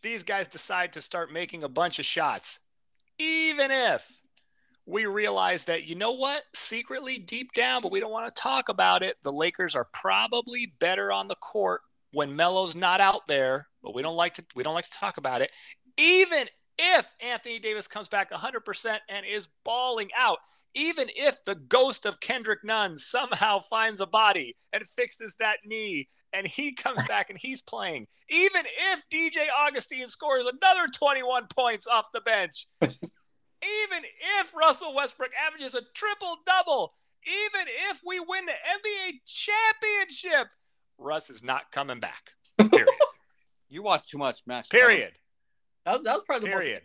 these 0.03 0.23
guys 0.23 0.49
decide 0.49 0.93
to 0.95 1.03
start 1.03 1.33
making 1.33 1.63
a 1.63 1.69
bunch 1.69 1.99
of 1.99 2.05
shots, 2.05 2.61
even 3.19 3.71
if 3.71 4.20
we 4.91 5.07
realize 5.07 5.65
that, 5.65 5.85
you 5.85 5.95
know 5.95 6.13
what, 6.13 6.43
secretly 6.55 7.19
deep 7.19 7.53
down, 7.55 7.83
but 7.83 7.93
we 7.93 8.01
don't 8.01 8.13
want 8.13 8.35
to 8.35 8.43
talk 8.43 8.69
about 8.69 9.03
it, 9.03 9.17
the 9.23 9.33
Lakers 9.33 9.75
are 9.75 9.89
probably 9.93 10.75
better 10.81 11.13
on 11.13 11.29
the 11.29 11.37
court 11.37 11.83
when 12.13 12.37
Melo's 12.37 12.75
not 12.75 13.01
out 13.01 13.27
there, 13.29 13.69
but 13.83 13.95
we 13.95 14.03
don't 14.03 14.17
like 14.17 14.35
to 14.35 14.45
we 14.55 14.63
don't 14.63 14.75
like 14.75 14.89
to 14.91 14.99
talk 14.99 15.17
about 15.17 15.43
it. 15.43 15.51
Even 15.97 16.47
if 16.79 17.09
Anthony 17.21 17.59
Davis 17.59 17.87
comes 17.87 18.09
back 18.09 18.31
100% 18.31 18.99
and 19.09 19.27
is 19.27 19.49
balling 19.65 20.09
out, 20.19 20.39
even 20.75 21.09
if 21.15 21.45
the 21.45 21.55
ghost 21.55 22.07
of 22.07 22.21
Kendrick 22.21 22.65
Nunn 22.65 22.97
somehow 22.99 23.61
finds 23.61 24.01
a 24.01 24.07
body 24.07 24.57
and 24.73 24.85
fixes 24.87 25.37
that 25.39 25.59
knee 25.65 26.09
and 26.33 26.47
he 26.47 26.73
comes 26.73 27.05
back 27.09 27.31
and 27.31 27.39
he's 27.39 27.61
playing, 27.61 28.07
even 28.29 28.63
if 28.93 29.03
DJ 29.13 29.47
Augustin 29.67 30.09
scores 30.09 30.47
another 30.47 30.89
21 30.93 31.47
points 31.55 31.87
off 31.87 32.07
the 32.15 32.21
bench, 32.21 32.67
even 33.63 34.05
if 34.41 34.55
Russell 34.55 34.95
Westbrook 34.95 35.31
averages 35.47 35.75
a 35.75 35.83
triple 35.95 36.37
double, 36.47 36.95
even 37.27 37.67
if 37.91 38.01
we 38.05 38.21
win 38.21 38.47
the 38.47 38.53
NBA 38.53 39.21
championship, 39.27 40.53
Russ 40.99 41.31
is 41.31 41.43
not 41.43 41.71
coming 41.73 42.01
back. 42.01 42.33
Period. 42.59 42.89
you 43.69 43.83
watch 43.83 44.09
too 44.11 44.19
much 44.19 44.41
match. 44.47 44.69
Period. 44.71 45.13
That, 45.85 45.99
was- 45.99 46.05
that 46.05 46.15
was 46.15 46.23
probably 46.25 46.49
the 46.49 46.55
most 46.55 46.65
Period. 46.65 46.83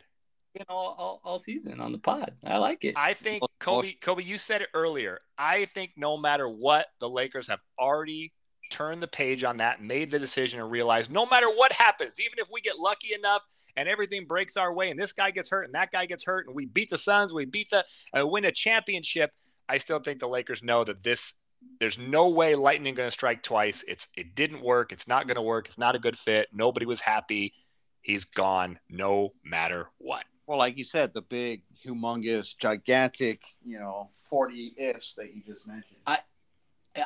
all, 0.70 0.96
all, 0.98 1.22
all 1.24 1.40
season 1.40 1.80
on 1.80 1.92
the 1.92 1.98
pod. 1.98 2.32
I 2.46 2.58
like 2.58 2.84
it. 2.86 2.94
I 2.98 3.14
think 3.14 3.44
Kobe, 3.60 3.94
Kobe, 3.94 4.24
you 4.24 4.38
said 4.38 4.62
it 4.62 4.70
earlier. 4.74 5.20
I 5.38 5.66
think 5.66 5.92
no 5.98 6.18
matter 6.18 6.48
what, 6.48 6.88
the 7.00 7.10
Lakers 7.10 7.48
have 7.48 7.60
already 7.80 8.34
turned 8.70 9.02
the 9.02 9.08
page 9.08 9.44
on 9.44 9.58
that, 9.58 9.82
made 9.82 10.12
the 10.12 10.20
decision, 10.20 10.60
and 10.60 10.70
realized 10.70 11.12
no 11.12 11.26
matter 11.26 11.48
what 11.50 11.72
happens, 11.72 12.20
even 12.20 12.40
if 12.40 12.48
we 12.52 12.62
get 12.62 12.80
lucky 12.80 13.14
enough 13.14 13.46
and 13.76 13.90
everything 13.90 14.26
breaks 14.26 14.58
our 14.58 14.74
way, 14.74 14.90
and 14.90 15.00
this 15.00 15.12
guy 15.12 15.32
gets 15.32 15.50
hurt 15.50 15.64
and 15.64 15.74
that 15.74 15.92
guy 15.92 16.06
gets 16.06 16.26
hurt, 16.26 16.48
and 16.48 16.56
we 16.56 16.66
beat 16.66 16.90
the 16.90 16.98
Suns, 16.98 17.34
we 17.34 17.46
beat 17.46 17.70
the 17.70 17.86
uh, 18.18 18.26
win 18.26 18.46
a 18.46 18.52
championship. 18.52 19.32
I 19.68 19.78
still 19.78 20.00
think 20.00 20.20
the 20.20 20.28
Lakers 20.28 20.64
know 20.64 20.84
that 20.84 21.04
this. 21.04 21.36
There's 21.80 21.98
no 21.98 22.30
way 22.30 22.54
lightning 22.54 22.94
going 22.94 23.08
to 23.08 23.12
strike 23.12 23.42
twice. 23.42 23.84
It's 23.88 24.10
it 24.16 24.36
didn't 24.36 24.62
work. 24.62 24.92
It's 24.92 25.08
not 25.08 25.26
going 25.26 25.36
to 25.36 25.42
work. 25.42 25.66
It's 25.68 25.80
not 25.80 25.96
a 25.96 26.00
good 26.00 26.16
fit. 26.16 26.48
Nobody 26.54 26.86
was 26.86 27.02
happy. 27.02 27.54
He's 28.02 28.24
gone 28.24 28.78
no 28.88 29.34
matter 29.44 29.90
what. 29.98 30.26
Well, 30.46 30.60
like 30.60 30.78
you 30.78 30.84
said, 30.84 31.12
the 31.16 31.24
big, 31.24 31.64
humongous, 31.84 32.56
gigantic, 32.56 33.42
you 33.66 33.80
know, 33.80 34.12
40 34.30 34.76
ifs 34.78 35.16
that 35.16 35.34
you 35.34 35.42
just 35.42 35.66
mentioned. 35.66 35.98
I 36.06 36.20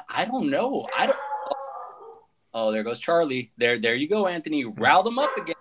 I 0.08 0.26
don't 0.26 0.50
know. 0.50 0.88
I 0.98 1.08
don't. 1.08 1.18
Oh, 2.54 2.72
there 2.72 2.84
goes 2.84 3.00
Charlie. 3.00 3.52
There, 3.58 3.78
there 3.78 3.96
you 3.96 4.08
go, 4.08 4.28
Anthony. 4.28 4.66
Riled 4.66 5.08
him 5.08 5.20
up 5.20 5.36
again. 5.38 5.56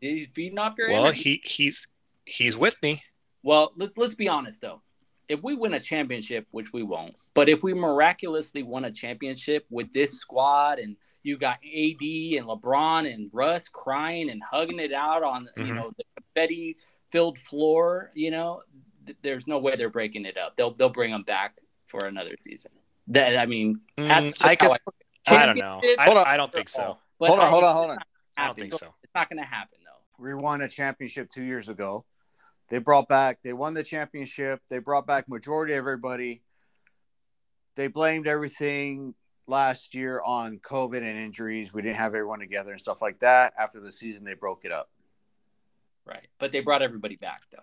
He's 0.00 0.26
feeding 0.26 0.58
off 0.58 0.74
your 0.76 0.90
Well, 0.90 1.06
energy. 1.06 1.40
he 1.44 1.64
he's 1.64 1.88
he's 2.26 2.56
with 2.56 2.76
me. 2.82 3.00
Well, 3.42 3.72
let's 3.76 3.96
let's 3.96 4.14
be 4.14 4.28
honest 4.28 4.60
though. 4.60 4.82
If 5.28 5.42
we 5.42 5.54
win 5.54 5.72
a 5.72 5.80
championship, 5.80 6.46
which 6.50 6.72
we 6.74 6.82
won't, 6.82 7.14
but 7.32 7.48
if 7.48 7.62
we 7.62 7.72
miraculously 7.72 8.62
won 8.62 8.84
a 8.84 8.90
championship 8.92 9.64
with 9.70 9.90
this 9.94 10.18
squad 10.20 10.78
and 10.78 10.96
you 11.22 11.38
got 11.38 11.54
AD 11.64 12.02
and 12.02 12.46
LeBron 12.46 13.10
and 13.10 13.30
Russ 13.32 13.68
crying 13.68 14.28
and 14.28 14.42
hugging 14.42 14.78
it 14.80 14.92
out 14.92 15.22
on 15.22 15.48
you 15.56 15.64
Mhm. 15.64 15.74
know 15.76 15.92
the 15.96 16.04
confetti 16.16 16.76
filled 17.10 17.38
floor, 17.38 18.10
you 18.14 18.30
know, 18.30 18.60
th- 19.06 19.16
there's 19.22 19.46
no 19.46 19.58
way 19.58 19.74
they're 19.76 19.88
breaking 19.88 20.26
it 20.26 20.36
up. 20.36 20.56
They'll 20.56 20.72
they'll 20.74 20.90
bring 20.90 21.12
them 21.12 21.22
back 21.22 21.56
for 21.86 22.04
another 22.04 22.34
season. 22.42 22.72
That 23.06 23.36
I 23.38 23.46
mean, 23.46 23.80
that's 23.96 24.32
Mm, 24.36 24.44
I 24.44 24.48
how 24.48 24.54
could- 24.56 24.68
look 24.68 24.80
at 24.88 24.94
it. 25.00 25.03
I 25.26 25.46
don't 25.46 25.56
know. 25.56 25.80
Championship, 25.82 26.00
Hold 26.00 26.18
on. 26.18 26.26
I, 26.26 26.34
I 26.34 26.36
don't 26.36 26.52
think 26.52 26.68
so. 26.68 26.98
but 27.18 27.28
Hold 27.28 27.40
on, 27.40 27.50
hold 27.50 27.64
on, 27.64 27.76
hold 27.76 27.90
on. 27.90 27.98
I 28.36 28.46
don't 28.46 28.56
think 28.56 28.74
so. 28.74 28.94
It's 29.02 29.14
not 29.14 29.28
going 29.28 29.38
to 29.38 29.44
happen 29.48 29.78
though. 29.84 30.22
We 30.24 30.34
won 30.34 30.60
a 30.62 30.68
championship 30.68 31.28
two 31.30 31.44
years 31.44 31.68
ago. 31.68 32.04
They 32.68 32.78
brought 32.78 33.08
back, 33.08 33.42
they 33.42 33.52
won 33.52 33.74
the 33.74 33.82
championship. 33.82 34.60
They 34.70 34.78
brought 34.78 35.06
back 35.06 35.28
majority 35.28 35.74
of 35.74 35.78
everybody. 35.78 36.42
They 37.76 37.88
blamed 37.88 38.26
everything 38.26 39.14
last 39.46 39.94
year 39.94 40.22
on 40.24 40.58
COVID 40.58 40.96
and 40.98 41.18
injuries. 41.18 41.74
We 41.74 41.82
didn't 41.82 41.96
have 41.96 42.14
everyone 42.14 42.38
together 42.38 42.72
and 42.72 42.80
stuff 42.80 43.02
like 43.02 43.18
that. 43.20 43.52
After 43.58 43.80
the 43.80 43.92
season, 43.92 44.24
they 44.24 44.34
broke 44.34 44.64
it 44.64 44.72
up. 44.72 44.88
Right, 46.06 46.26
but 46.38 46.52
they 46.52 46.60
brought 46.60 46.82
everybody 46.82 47.16
back 47.16 47.42
though. 47.50 47.58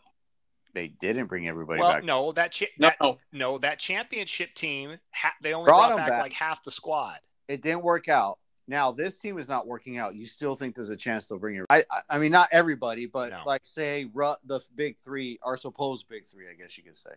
They 0.74 0.88
didn't 0.88 1.28
bring 1.28 1.48
everybody 1.48 1.80
Well, 1.82 1.92
back. 1.92 2.04
no, 2.04 2.32
that 2.32 2.54
cha- 2.54 2.66
No, 2.78 2.88
that 2.88 2.98
no, 3.02 3.18
no 3.32 3.58
that 3.60 3.78
championship 3.80 4.54
team 4.54 4.98
ha- 5.14 5.34
they 5.42 5.54
only 5.54 5.68
Brought 5.68 5.90
brought 5.90 5.92
'em 5.92 5.98
back, 5.98 6.08
back. 6.10 6.22
like 6.24 6.34
half 6.34 6.64
the 6.64 6.72
squad. 6.72 7.20
It 7.48 7.62
didn't 7.62 7.84
work 7.84 8.08
out. 8.10 8.38
Now 8.68 8.92
this 8.92 9.20
team 9.20 9.38
is 9.38 9.50
not 9.50 9.68
working 9.68 9.98
out. 9.98 10.16
You 10.16 10.26
still 10.26 10.56
think 10.56 10.76
there's 10.76 10.90
a 10.90 10.96
chance 10.96 11.28
they'll 11.28 11.40
bring 11.40 11.58
it? 11.58 11.66
I, 11.70 11.80
I, 11.92 12.02
I 12.12 12.18
mean, 12.20 12.32
not 12.32 12.48
everybody, 12.52 13.06
but 13.06 13.32
No. 13.32 13.42
like 13.46 13.62
say 13.64 14.10
Ru- 14.14 14.36
the 14.46 14.62
big 14.76 14.98
three 15.00 15.40
are 15.44 15.58
supposed 15.58 16.08
big 16.08 16.28
three. 16.28 16.46
I 16.50 16.54
guess 16.54 16.78
you 16.78 16.84
could 16.84 16.98
say. 16.98 17.12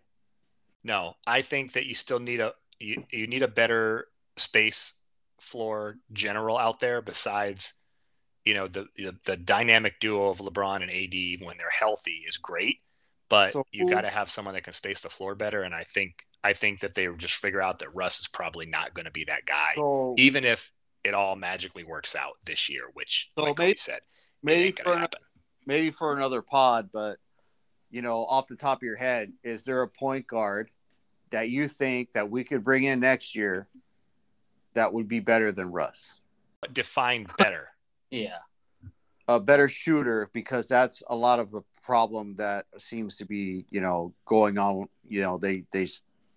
No, 0.82 1.14
I 1.26 1.42
think 1.42 1.72
that 1.72 1.86
you 1.86 1.94
still 1.94 2.18
need 2.20 2.40
a 2.40 2.54
you, 2.80 3.04
you 3.10 3.26
need 3.26 3.42
a 3.42 3.48
better 3.48 4.08
space 4.36 4.94
floor 5.40 5.98
general 6.12 6.56
out 6.58 6.80
there 6.80 7.00
besides 7.02 7.74
you 8.44 8.54
know 8.54 8.66
the, 8.66 8.88
the 8.96 9.14
the 9.24 9.36
dynamic 9.36 10.00
duo 10.00 10.28
of 10.30 10.38
LeBron 10.38 10.82
and 10.82 10.90
AD 10.90 11.46
when 11.46 11.56
they're 11.56 11.70
healthy 11.70 12.24
is 12.26 12.36
great, 12.36 12.78
but 13.34 13.52
So 13.52 13.66
you 13.72 13.84
who- 13.86 13.90
got 13.90 14.02
to 14.02 14.10
have 14.10 14.30
someone 14.30 14.54
that 14.54 14.62
can 14.62 14.72
space 14.72 15.00
the 15.00 15.08
floor 15.10 15.34
better. 15.34 15.62
And 15.62 15.74
I 15.74 15.82
think 15.84 16.24
I 16.44 16.52
think 16.52 16.80
that 16.80 16.94
they 16.94 17.08
just 17.16 17.34
figure 17.36 17.60
out 17.62 17.78
that 17.80 17.94
Russ 17.94 18.20
is 18.20 18.28
probably 18.28 18.66
not 18.66 18.92
going 18.94 19.06
to 19.06 19.10
be 19.10 19.24
that 19.24 19.44
guy, 19.46 19.72
So 19.76 20.14
even 20.18 20.44
if 20.44 20.70
it 21.02 21.14
all 21.14 21.36
magically 21.36 21.84
works 21.84 22.14
out 22.14 22.34
this 22.46 22.68
year, 22.68 22.84
which 22.92 23.30
So 23.36 23.44
like 23.44 23.58
maybe- 23.58 23.70
we 23.72 23.76
said, 23.76 23.96
it 23.98 24.02
maybe 24.42 24.64
ain't 24.66 24.78
for 24.78 24.84
gonna 24.84 25.04
an- 25.04 25.08
maybe 25.66 25.90
for 25.90 26.14
another 26.16 26.42
pod, 26.42 26.90
but 26.92 27.18
you 27.90 28.02
know, 28.02 28.24
off 28.26 28.46
the 28.46 28.56
top 28.56 28.78
of 28.78 28.82
your 28.82 28.96
head, 28.96 29.32
is 29.42 29.64
there 29.64 29.82
a 29.82 29.88
point 29.88 30.26
guard 30.26 30.70
that 31.30 31.48
you 31.48 31.66
think 31.68 32.12
that 32.12 32.28
we 32.30 32.44
could 32.44 32.62
bring 32.62 32.84
in 32.84 33.00
next 33.00 33.34
year 33.34 33.68
that 34.74 34.92
would 34.92 35.08
be 35.08 35.20
better 35.20 35.50
than 35.52 35.70
Russ? 35.72 36.22
Define 36.72 37.26
better. 37.38 37.70
yeah. 38.10 38.38
A 39.26 39.40
better 39.40 39.68
shooter 39.68 40.28
because 40.32 40.68
that's 40.68 41.02
a 41.08 41.16
lot 41.16 41.38
of 41.38 41.50
the 41.50 41.62
problem 41.82 42.34
that 42.36 42.66
seems 42.76 43.16
to 43.16 43.24
be, 43.24 43.64
you 43.70 43.80
know, 43.80 44.12
going 44.26 44.58
on. 44.58 44.86
You 45.08 45.22
know, 45.22 45.38
they 45.38 45.64
they 45.72 45.86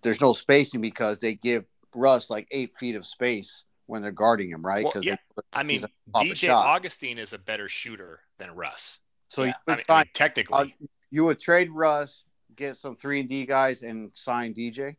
there's 0.02 0.20
no 0.20 0.32
spacing 0.32 0.80
because 0.80 1.20
they 1.20 1.34
give 1.34 1.64
Russ 1.94 2.30
like 2.30 2.46
eight 2.50 2.72
feet 2.76 2.94
of 2.94 3.04
space 3.04 3.64
when 3.86 4.02
they're 4.02 4.12
guarding 4.12 4.50
him, 4.50 4.64
right? 4.64 4.84
Well, 4.84 5.02
yeah. 5.02 5.16
I 5.52 5.62
mean, 5.62 5.76
He's 5.76 5.84
a 5.84 5.90
pop 6.12 6.22
a 6.22 6.26
DJ. 6.26 6.48
Augustin 6.50 7.18
is 7.18 7.32
a 7.32 7.38
better 7.38 7.68
shooter 7.68 8.20
than 8.38 8.54
Russ. 8.54 9.00
so 9.28 9.44
Yeah. 9.44 9.54
I 9.66 9.74
mean, 9.74 9.84
sign, 9.84 10.04
technically, 10.14 10.56
uh, 10.56 10.86
you 11.10 11.24
would 11.24 11.38
trade 11.38 11.70
Russ, 11.72 12.24
get 12.54 12.76
some 12.76 12.94
three 12.94 13.20
and 13.20 13.28
D 13.28 13.46
guys, 13.46 13.82
and 13.82 14.10
sign 14.14 14.54
DJ. 14.54 14.96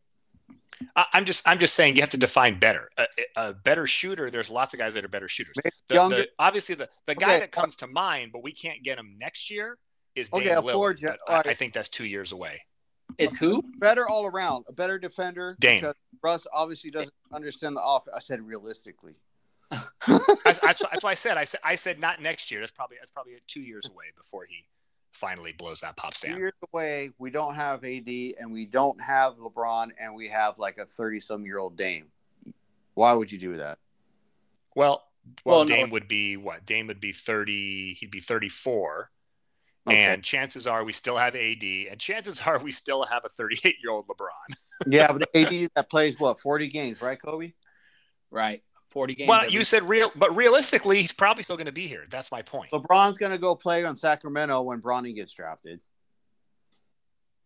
I, 0.96 1.06
I'm 1.12 1.24
just 1.24 1.46
I'm 1.48 1.58
just 1.58 1.74
saying 1.74 1.96
you 1.96 2.02
have 2.02 2.10
to 2.10 2.16
define 2.16 2.58
better. 2.58 2.88
A, 2.98 3.06
a 3.36 3.52
better 3.54 3.86
shooter. 3.86 4.30
There's 4.30 4.50
lots 4.50 4.74
of 4.74 4.80
guys 4.80 4.94
that 4.94 5.04
are 5.04 5.08
better 5.08 5.28
shooters. 5.28 5.54
The- 5.88 5.94
younger- 5.94 6.16
the- 6.16 6.28
obviously, 6.38 6.74
the 6.74 6.88
the 7.06 7.14
guy 7.14 7.30
Okay. 7.36 7.38
that 7.40 7.56
uh 7.56 7.60
comes 7.60 7.76
to 7.76 7.86
mind, 7.86 8.30
but 8.32 8.42
we 8.42 8.52
can't 8.52 8.82
get 8.82 8.98
him 8.98 9.16
next 9.18 9.50
year 9.50 9.78
is 10.14 10.28
Dame 10.30 10.42
Okay, 10.42 10.50
Lillard. 10.50 10.72
forward- 10.72 11.00
but 11.02 11.18
I, 11.28 11.32
right. 11.36 11.46
I 11.48 11.54
think 11.54 11.72
that's 11.72 11.88
two 11.88 12.06
years 12.06 12.32
away. 12.32 12.62
It's 13.18 13.36
who? 13.36 13.62
better 13.78 14.08
all 14.08 14.24
around, 14.26 14.64
a 14.68 14.72
better 14.72 14.98
defender. 14.98 15.56
Dame. 15.58 15.80
Because 15.80 15.94
Russ 16.22 16.46
obviously 16.54 16.90
doesn't 16.92 17.12
understand 17.32 17.76
the 17.76 17.82
offense. 17.82 18.14
I 18.16 18.20
said 18.20 18.40
realistically. 18.40 19.14
That's, 20.06 20.58
that's, 20.58 20.78
that's 20.80 21.04
why 21.04 21.10
I 21.10 21.14
said 21.14 21.36
I 21.36 21.44
said 21.44 21.60
I 21.64 21.74
said 21.74 22.00
not 22.00 22.20
next 22.22 22.50
year. 22.50 22.60
That's 22.60 22.72
probably 22.72 22.96
that's 22.98 23.10
probably 23.10 23.34
two 23.46 23.60
years 23.60 23.86
away 23.86 24.06
before 24.16 24.44
he 24.48 24.64
finally 25.12 25.52
blows 25.52 25.80
that 25.80 25.96
pop 25.96 26.14
Two 26.14 26.18
stand. 26.28 26.38
years 26.38 26.52
away, 26.72 27.10
we 27.18 27.30
don't 27.30 27.54
have 27.54 27.84
AD 27.84 28.08
and 28.08 28.52
we 28.52 28.66
don't 28.66 29.00
have 29.02 29.34
LeBron 29.36 29.90
and 30.00 30.14
we 30.14 30.28
have 30.28 30.58
like 30.58 30.78
a 30.78 30.84
30 30.86 31.20
some 31.20 31.44
year 31.44 31.58
old 31.58 31.76
Dame. 31.76 32.06
Why 32.94 33.12
would 33.12 33.30
you 33.30 33.38
do 33.38 33.56
that? 33.56 33.78
Well, 34.76 35.04
well, 35.44 35.58
Well, 35.58 35.64
no. 35.64 35.74
Dame 35.74 35.90
would 35.90 36.08
be 36.08 36.36
what? 36.36 36.64
Dame 36.64 36.86
would 36.88 37.00
be 37.00 37.12
thirty. 37.12 37.94
He'd 37.94 38.10
be 38.10 38.20
thirty-four. 38.20 39.10
Okay. 39.88 39.96
And 39.96 40.22
chances 40.22 40.66
are 40.66 40.84
we 40.84 40.92
still 40.92 41.16
have 41.16 41.34
AD, 41.34 41.62
and 41.62 41.98
chances 41.98 42.42
are 42.46 42.58
we 42.58 42.70
still 42.70 43.04
have 43.04 43.24
a 43.24 43.28
38 43.30 43.76
year 43.82 43.90
old 43.92 44.06
LeBron. 44.08 44.56
yeah, 44.86 45.10
but 45.12 45.28
AD 45.34 45.70
that 45.74 45.88
plays 45.90 46.20
what 46.20 46.38
40 46.38 46.68
games, 46.68 47.00
right, 47.00 47.20
Kobe? 47.20 47.52
Right. 48.30 48.62
40 48.90 49.14
games. 49.14 49.28
Well, 49.28 49.40
every- 49.42 49.52
you 49.52 49.64
said 49.64 49.84
real, 49.88 50.10
but 50.16 50.34
realistically, 50.34 51.00
he's 51.00 51.12
probably 51.12 51.42
still 51.44 51.56
going 51.56 51.66
to 51.66 51.72
be 51.72 51.86
here. 51.86 52.06
That's 52.10 52.30
my 52.32 52.42
point. 52.42 52.70
LeBron's 52.72 53.18
gonna 53.18 53.38
go 53.38 53.54
play 53.54 53.84
on 53.84 53.96
Sacramento 53.96 54.62
when 54.62 54.80
Bronny 54.80 55.14
gets 55.14 55.32
drafted. 55.32 55.80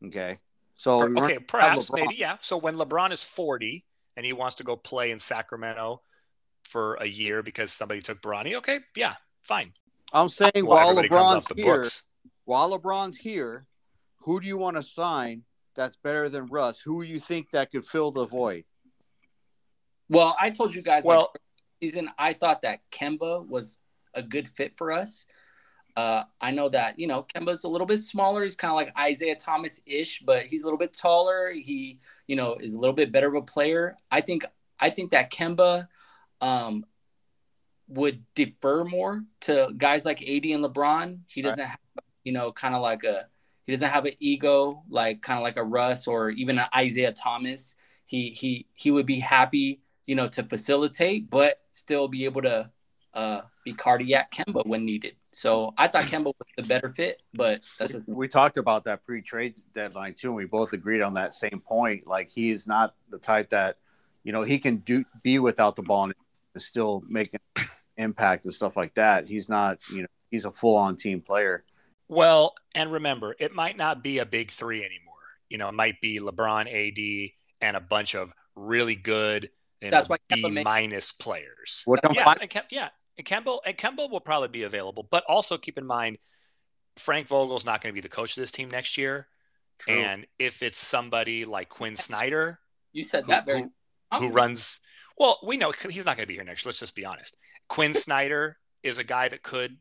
Okay, 0.04 0.38
so 0.74 1.02
okay, 1.18 1.38
perhaps, 1.38 1.90
maybe, 1.90 2.14
yeah. 2.16 2.36
So 2.40 2.58
when 2.58 2.76
LeBron 2.76 3.10
is 3.10 3.22
40 3.22 3.84
and 4.16 4.26
he 4.26 4.32
wants 4.32 4.56
to 4.56 4.64
go 4.64 4.76
play 4.76 5.10
in 5.10 5.18
Sacramento 5.18 6.02
for 6.62 6.94
a 6.96 7.06
year 7.06 7.42
because 7.42 7.72
somebody 7.72 8.02
took 8.02 8.20
Bronny, 8.20 8.54
okay, 8.54 8.80
yeah, 8.96 9.14
fine. 9.42 9.72
I'm 10.12 10.28
saying 10.28 10.52
Well, 10.56 10.94
while 10.94 10.94
LeBron's 11.02 11.46
the 11.46 11.54
here, 11.54 11.76
books. 11.78 12.02
while 12.44 12.78
LeBron's 12.78 13.16
here, 13.16 13.66
who 14.18 14.40
do 14.40 14.46
you 14.46 14.58
want 14.58 14.76
to 14.76 14.82
sign 14.82 15.42
that's 15.74 15.96
better 15.96 16.28
than 16.28 16.46
Russ? 16.46 16.80
Who 16.80 17.02
you 17.02 17.18
think 17.18 17.50
that 17.50 17.70
could 17.70 17.84
fill 17.84 18.10
the 18.10 18.26
void? 18.26 18.64
Well, 20.08 20.36
I 20.40 20.50
told 20.50 20.74
you 20.74 20.82
guys 20.82 21.04
Well, 21.04 21.30
like, 21.32 21.42
season, 21.82 22.08
I 22.18 22.32
thought 22.32 22.62
that 22.62 22.80
Kemba 22.90 23.46
was 23.46 23.78
a 24.14 24.22
good 24.22 24.48
fit 24.48 24.76
for 24.76 24.92
us. 24.92 25.26
Uh, 25.96 26.24
I 26.40 26.50
know 26.50 26.68
that 26.70 26.98
you 26.98 27.06
know 27.06 27.24
Kemba's 27.34 27.64
a 27.64 27.68
little 27.68 27.86
bit 27.86 28.00
smaller. 28.00 28.42
He's 28.42 28.56
kind 28.56 28.70
of 28.70 28.76
like 28.76 28.92
Isaiah 28.98 29.36
Thomas 29.36 29.80
ish, 29.86 30.20
but 30.20 30.44
he's 30.46 30.62
a 30.62 30.66
little 30.66 30.78
bit 30.78 30.92
taller. 30.92 31.52
He 31.52 32.00
you 32.26 32.34
know 32.34 32.56
is 32.56 32.74
a 32.74 32.78
little 32.80 32.94
bit 32.94 33.12
better 33.12 33.28
of 33.28 33.34
a 33.34 33.42
player. 33.42 33.96
I 34.10 34.20
think 34.20 34.44
I 34.80 34.90
think 34.90 35.12
that 35.12 35.30
Kemba 35.30 35.86
um, 36.40 36.84
would 37.88 38.24
defer 38.34 38.84
more 38.84 39.24
to 39.42 39.70
guys 39.76 40.04
like 40.04 40.20
AD 40.20 40.44
and 40.44 40.64
LeBron. 40.64 41.20
He 41.28 41.42
doesn't 41.42 41.64
have 41.64 41.78
you 42.24 42.32
know 42.32 42.50
kind 42.50 42.74
of 42.74 42.82
like 42.82 43.04
a 43.04 43.28
he 43.66 43.72
doesn't 43.72 43.90
have 43.90 44.04
an 44.04 44.14
ego 44.18 44.82
like 44.90 45.22
kind 45.22 45.38
of 45.38 45.44
like 45.44 45.56
a 45.56 45.64
Russ 45.64 46.08
or 46.08 46.30
even 46.30 46.58
an 46.58 46.66
Isaiah 46.74 47.12
Thomas. 47.12 47.76
He 48.04 48.30
he 48.30 48.66
he 48.74 48.90
would 48.90 49.06
be 49.06 49.20
happy 49.20 49.83
you 50.06 50.14
know 50.14 50.28
to 50.28 50.42
facilitate, 50.42 51.30
but 51.30 51.60
still 51.70 52.08
be 52.08 52.24
able 52.24 52.42
to 52.42 52.70
uh, 53.14 53.42
be 53.64 53.72
cardiac 53.72 54.32
Kemba 54.32 54.66
when 54.66 54.84
needed. 54.84 55.14
So 55.30 55.72
I 55.78 55.88
thought 55.88 56.02
Kemba 56.02 56.26
was 56.26 56.48
the 56.56 56.64
better 56.64 56.88
fit, 56.90 57.22
but 57.32 57.62
that's 57.78 57.92
just 57.92 58.08
We 58.08 58.28
talked 58.28 58.56
about 58.58 58.84
that 58.84 59.04
pre-trade 59.04 59.54
deadline 59.74 60.14
too, 60.14 60.28
and 60.28 60.36
we 60.36 60.44
both 60.46 60.72
agreed 60.72 61.00
on 61.00 61.14
that 61.14 61.32
same 61.32 61.62
point. 61.66 62.06
Like 62.06 62.30
he 62.30 62.50
is 62.50 62.66
not 62.66 62.94
the 63.10 63.18
type 63.18 63.50
that, 63.50 63.78
you 64.24 64.32
know, 64.32 64.42
he 64.42 64.58
can 64.58 64.78
do 64.78 65.04
be 65.22 65.38
without 65.38 65.76
the 65.76 65.82
ball 65.82 66.04
and 66.04 66.14
still 66.56 67.02
make 67.08 67.34
an 67.34 67.66
impact 67.96 68.44
and 68.44 68.54
stuff 68.54 68.76
like 68.76 68.94
that. 68.94 69.28
He's 69.28 69.48
not, 69.48 69.78
you 69.90 70.02
know, 70.02 70.08
he's 70.30 70.44
a 70.44 70.52
full-on 70.52 70.96
team 70.96 71.20
player. 71.20 71.64
Well, 72.08 72.54
and 72.74 72.92
remember, 72.92 73.34
it 73.38 73.54
might 73.54 73.76
not 73.76 74.02
be 74.02 74.18
a 74.18 74.26
big 74.26 74.50
three 74.50 74.84
anymore. 74.84 75.14
You 75.48 75.58
know, 75.58 75.68
it 75.68 75.74
might 75.74 76.00
be 76.00 76.20
LeBron, 76.20 76.66
AD, 76.66 77.30
and 77.60 77.76
a 77.76 77.80
bunch 77.80 78.14
of 78.14 78.32
really 78.56 78.96
good 78.96 79.44
you 79.44 79.48
That's 79.90 80.08
know, 80.08 80.16
why 80.30 80.36
B 80.36 80.62
minus 80.62 81.12
players. 81.12 81.82
Which 81.86 82.00
yeah, 82.12 82.24
fine- 82.24 82.38
and 82.40 82.50
Kem- 82.50 82.64
yeah, 82.70 82.88
and 83.18 83.26
Kemba 83.26 83.58
and 83.64 83.76
Kemba 83.76 84.10
will 84.10 84.20
probably 84.20 84.48
be 84.48 84.62
available, 84.62 85.06
but 85.10 85.24
also 85.28 85.56
keep 85.58 85.78
in 85.78 85.86
mind, 85.86 86.18
Frank 86.96 87.28
Vogel's 87.28 87.64
not 87.64 87.80
going 87.80 87.92
to 87.92 87.94
be 87.94 88.00
the 88.00 88.08
coach 88.08 88.36
of 88.36 88.40
this 88.40 88.50
team 88.52 88.70
next 88.70 88.96
year. 88.98 89.28
True. 89.80 89.94
And 89.94 90.26
if 90.38 90.62
it's 90.62 90.78
somebody 90.78 91.44
like 91.44 91.68
Quin 91.68 91.96
Snyder, 91.96 92.60
you 92.92 93.02
said 93.02 93.24
who, 93.24 93.28
that 93.32 93.44
very 93.46 93.62
who, 93.62 93.70
who 94.18 94.28
runs, 94.28 94.78
well, 95.18 95.38
we 95.44 95.56
know 95.56 95.72
he's 95.90 96.04
not 96.04 96.16
going 96.16 96.24
to 96.24 96.28
be 96.28 96.34
here 96.34 96.44
next. 96.44 96.64
year. 96.64 96.70
Let's 96.70 96.78
just 96.80 96.94
be 96.94 97.04
honest. 97.04 97.36
Quin 97.68 97.92
Snyder 97.94 98.56
is 98.84 98.98
a 98.98 99.04
guy 99.04 99.28
that 99.28 99.42
could 99.42 99.76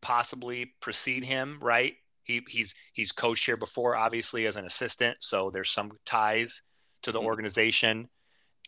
possibly 0.00 0.72
precede 0.80 1.24
him, 1.24 1.58
right? 1.60 1.94
He, 2.22 2.42
he's 2.48 2.74
he's 2.92 3.12
coached 3.12 3.46
here 3.46 3.56
before, 3.56 3.96
obviously 3.96 4.46
as 4.46 4.56
an 4.56 4.64
assistant, 4.64 5.18
so 5.20 5.50
there's 5.50 5.70
some 5.70 5.92
ties 6.04 6.62
to 7.02 7.12
the 7.12 7.20
Mhm. 7.20 7.24
organization. 7.24 8.08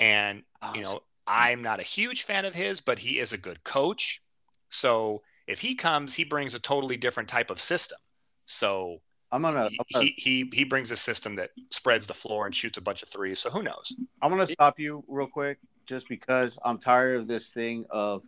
And 0.01 0.43
Oh, 0.63 0.73
you 0.75 0.83
know, 0.83 1.01
I'm 1.27 1.63
not 1.63 1.81
a 1.81 1.85
huge 1.85 2.25
fan 2.25 2.45
of 2.45 2.55
his, 2.55 2.81
but 2.81 2.99
he 3.01 3.19
is 3.19 3.33
a 3.33 3.39
good 3.39 3.65
coach. 3.65 4.23
So 4.69 5.23
if 5.47 5.61
he 5.61 5.75
comes, 5.75 6.15
he 6.15 6.25
brings 6.25 6.55
a 6.55 6.59
totally 6.59 6.97
different 6.97 7.29
type 7.29 7.51
of 7.51 7.61
system. 7.61 7.99
So 8.45 8.99
I'm 9.33 9.43
gonna, 9.43 9.67
I'm 9.67 9.71
gonna, 9.93 10.05
he, 10.05 10.15
he 10.17 10.51
he 10.53 10.65
brings 10.65 10.91
a 10.91 10.97
system 10.97 11.37
that 11.37 11.51
spreads 11.71 12.07
the 12.07 12.15
floor 12.15 12.47
and 12.47 12.55
shoots 12.55 12.79
a 12.79 12.81
bunch 12.83 13.03
of 13.03 13.09
threes. 13.09 13.39
So 13.39 13.51
who 13.51 13.63
knows? 13.63 13.95
I'm 14.21 14.31
gonna 14.31 14.47
stop 14.47 14.79
you 14.79 15.05
real 15.09 15.29
quick, 15.29 15.59
just 15.87 16.09
because 16.09 16.59
I'm 16.65 16.79
tired 16.79 17.17
of 17.17 17.29
this 17.29 17.51
thing 17.51 17.85
of 17.91 18.25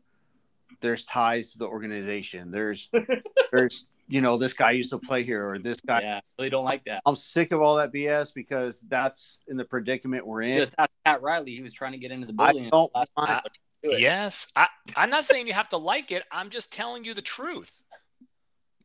there's 0.81 1.05
ties 1.05 1.53
to 1.53 1.59
the 1.59 1.67
organization. 1.67 2.51
There's, 2.51 2.89
there's, 3.53 3.87
you 4.09 4.21
know, 4.21 4.37
this 4.37 4.53
guy 4.53 4.73
used 4.73 4.91
to 4.91 4.99
play 4.99 5.23
here 5.23 5.49
or 5.49 5.59
this 5.59 5.81
guy. 5.81 6.03
yeah, 6.03 6.17
I 6.17 6.21
really 6.39 6.51
don't 6.51 6.65
like 6.65 6.85
that. 6.85 7.03
I'm 7.07 7.17
sick 7.17 7.53
of 7.53 7.63
all 7.63 7.77
that 7.77 7.93
BS 7.93 8.35
because 8.35 8.81
that's 8.83 9.41
in 9.49 9.57
the 9.57 9.65
predicament 9.65 10.27
we're 10.27 10.43
in. 10.43 10.59
Just 10.59 10.75
ask 10.79 10.91
Pat 11.05 11.23
Riley. 11.23 11.55
He 11.55 11.63
was 11.63 11.73
trying 11.73 11.93
to 11.93 11.99
get 11.99 12.11
into 12.11 12.27
the 12.27 12.33
building. 12.33 12.67
I 12.67 12.71
don't 12.71 12.95
last 12.95 13.11
want- 13.17 13.29
time, 13.29 13.41
but 13.43 13.53
he 13.53 13.89
couldn't 13.89 13.99
do. 13.99 14.03
Yes, 14.03 14.53
I, 14.57 14.69
I'm 14.97 15.11
not 15.11 15.25
saying 15.25 15.47
you 15.47 15.55
have 15.55 15.69
to 15.71 15.77
like 15.79 16.13
it. 16.13 16.25
I'm 16.31 16.51
just 16.51 16.73
telling 16.73 17.05
you 17.05 17.15
the 17.15 17.23
truth. 17.23 17.83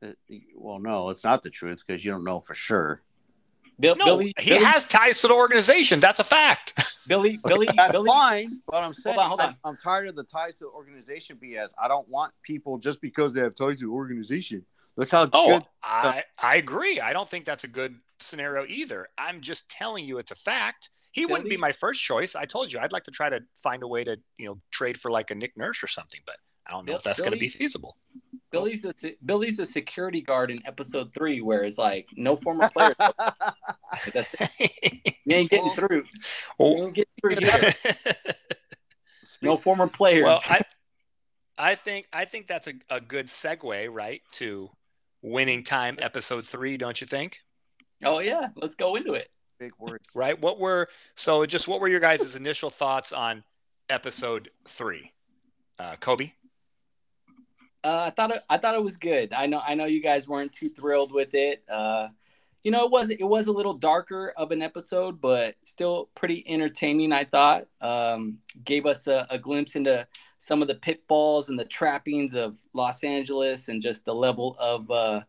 Uh, 0.03 0.09
Well, 0.55 0.79
no, 0.79 1.09
it's 1.09 1.23
not 1.23 1.43
the 1.43 1.49
truth 1.49 1.83
because 1.85 2.05
you 2.05 2.11
don't 2.11 2.23
know 2.23 2.39
for 2.39 2.53
sure. 2.53 3.01
Bill, 3.79 3.95
No, 3.95 4.05
Billy, 4.05 4.33
he 4.39 4.51
Billy, 4.51 4.63
has 4.65 4.85
ties 4.87 5.21
to 5.21 5.27
the 5.27 5.35
organization. 5.35 5.99
That's 5.99 6.19
a 6.19 6.23
fact. 6.23 6.73
Billy, 7.07 7.37
Billy, 7.45 7.67
That's 7.77 7.91
Billy. 7.91 8.09
fine, 8.09 8.47
but 8.67 8.83
I'm 8.83 8.93
saying 8.93 9.19
on, 9.19 9.27
hold 9.27 9.41
on. 9.41 9.55
I, 9.63 9.69
am 9.69 9.77
tired 9.77 10.09
of 10.09 10.15
the 10.15 10.23
ties 10.23 10.55
to 10.57 10.65
the 10.65 10.69
organization 10.71 11.37
BS. 11.41 11.69
I 11.81 11.87
don't 11.87 12.07
want 12.09 12.33
people 12.43 12.77
just 12.79 13.01
because 13.01 13.33
they 13.33 13.41
have 13.41 13.53
ties 13.55 13.79
to 13.79 13.85
the 13.85 13.91
organization. 13.91 14.65
Look 14.97 15.11
how 15.11 15.27
Oh, 15.31 15.59
good. 15.59 15.63
I 15.83 16.23
I 16.41 16.55
agree. 16.57 16.99
I 16.99 17.13
don't 17.13 17.29
think 17.29 17.45
that's 17.45 17.63
a 17.63 17.67
good 17.67 17.95
scenario 18.19 18.65
either. 18.67 19.07
I'm 19.17 19.39
just 19.39 19.69
telling 19.69 20.05
you 20.05 20.17
it's 20.17 20.31
a 20.31 20.35
fact. 20.35 20.89
He 21.11 21.25
wouldn't 21.25 21.49
be 21.49 21.57
my 21.57 21.71
first 21.71 22.01
choice. 22.03 22.35
I 22.35 22.45
told 22.45 22.71
you 22.73 22.79
I'd 22.79 22.91
like 22.91 23.03
to 23.05 23.11
try 23.11 23.29
to 23.29 23.39
find 23.61 23.81
a 23.83 23.87
way 23.87 24.03
to 24.03 24.17
you 24.37 24.45
know 24.47 24.59
trade 24.71 24.99
for 24.99 25.09
like 25.11 25.31
a 25.31 25.35
Nick 25.35 25.55
Nurse 25.55 25.83
or 25.83 25.87
something, 25.87 26.19
but 26.25 26.37
I 26.65 26.71
don't 26.71 26.85
know 26.85 26.91
Bill- 26.91 26.97
if 26.97 27.03
that's 27.03 27.21
going 27.21 27.31
to 27.31 27.37
be 27.39 27.47
feasible. 27.49 27.95
Billy's 28.51 28.81
the 28.81 28.93
se- 28.97 29.17
Billy's 29.25 29.57
the 29.57 29.65
security 29.65 30.21
guard 30.21 30.51
in 30.51 30.61
episode 30.65 31.13
three, 31.13 31.41
where 31.41 31.63
it's 31.63 31.77
like 31.77 32.07
no 32.15 32.35
former 32.35 32.69
player. 32.73 32.95
You 35.25 35.35
ain't 35.35 35.49
getting 35.49 35.69
through. 35.71 36.03
Oh. 36.59 36.75
You 36.75 36.81
Oh. 36.81 36.85
ain't 36.87 36.93
getting 36.95 37.11
through 37.21 37.35
here. 37.41 38.13
No 39.41 39.57
former 39.57 39.87
players. 39.87 40.23
well, 40.23 40.41
I 40.45 40.61
I 41.59 41.75
think 41.75 42.07
I 42.13 42.25
think 42.25 42.47
that's 42.47 42.67
a, 42.67 42.73
a 42.89 43.01
good 43.01 43.27
segue, 43.27 43.89
right, 43.91 44.21
to 44.33 44.69
winning 45.21 45.63
time 45.63 45.97
episode 46.01 46.45
three, 46.45 46.77
don't 46.77 46.99
you 47.01 47.07
think? 47.07 47.41
oh 48.03 48.19
yeah, 48.19 48.49
let's 48.55 48.75
go 48.75 48.95
into 48.95 49.13
it. 49.13 49.29
Big 49.59 49.73
words. 49.79 50.11
Right? 50.13 50.39
What 50.39 50.59
were 50.59 50.87
so 51.15 51.45
just 51.45 51.67
what 51.67 51.79
were 51.79 51.87
your 51.87 51.99
guys' 51.99 52.35
initial 52.35 52.69
thoughts 52.69 53.11
on 53.11 53.43
episode 53.89 54.51
three? 54.67 55.13
Uh, 55.79 55.95
Kobe? 55.99 56.31
Uh, 57.83 58.05
I 58.07 58.09
thought 58.11 58.31
it, 58.31 58.41
I 58.49 58.57
thought 58.57 58.75
it 58.75 58.83
was 58.83 58.97
good. 58.97 59.33
I 59.33 59.47
know 59.47 59.61
I 59.65 59.73
know 59.73 59.85
you 59.85 60.01
guys 60.01 60.27
weren't 60.27 60.53
too 60.53 60.69
thrilled 60.69 61.11
with 61.11 61.33
it. 61.33 61.63
Uh, 61.69 62.09
you 62.67 62.71
know, 62.71 62.83
it 62.83 62.91
was 62.91 63.09
it 63.11 63.23
was 63.23 63.47
a 63.47 63.53
little 63.53 63.75
darker 63.75 64.33
of 64.35 64.51
an 64.51 64.61
episode, 64.61 65.21
but 65.21 65.55
still 65.63 66.09
pretty 66.15 66.43
entertaining. 66.49 67.13
I 67.13 67.23
thought 67.23 67.65
um, 67.79 68.39
gave 68.65 68.85
us 68.85 69.07
a, 69.07 69.25
a 69.29 69.39
glimpse 69.39 69.77
into 69.77 70.05
some 70.37 70.61
of 70.61 70.67
the 70.67 70.75
pitfalls 70.75 71.47
and 71.47 71.57
the 71.57 71.63
trappings 71.63 72.35
of 72.35 72.57
Los 72.73 73.05
Angeles 73.05 73.69
and 73.69 73.81
just 73.81 74.03
the 74.03 74.13
level 74.13 74.57
of 74.59 74.91
uh, 74.91 75.21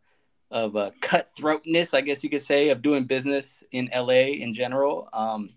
of 0.50 0.74
uh, 0.74 0.90
cutthroatness, 1.00 1.94
I 1.94 2.00
guess 2.00 2.24
you 2.24 2.28
could 2.28 2.42
say, 2.42 2.70
of 2.70 2.82
doing 2.82 3.04
business 3.04 3.62
in 3.70 3.88
LA 3.94 4.32
in 4.42 4.52
general. 4.52 5.08
Um, 5.12 5.48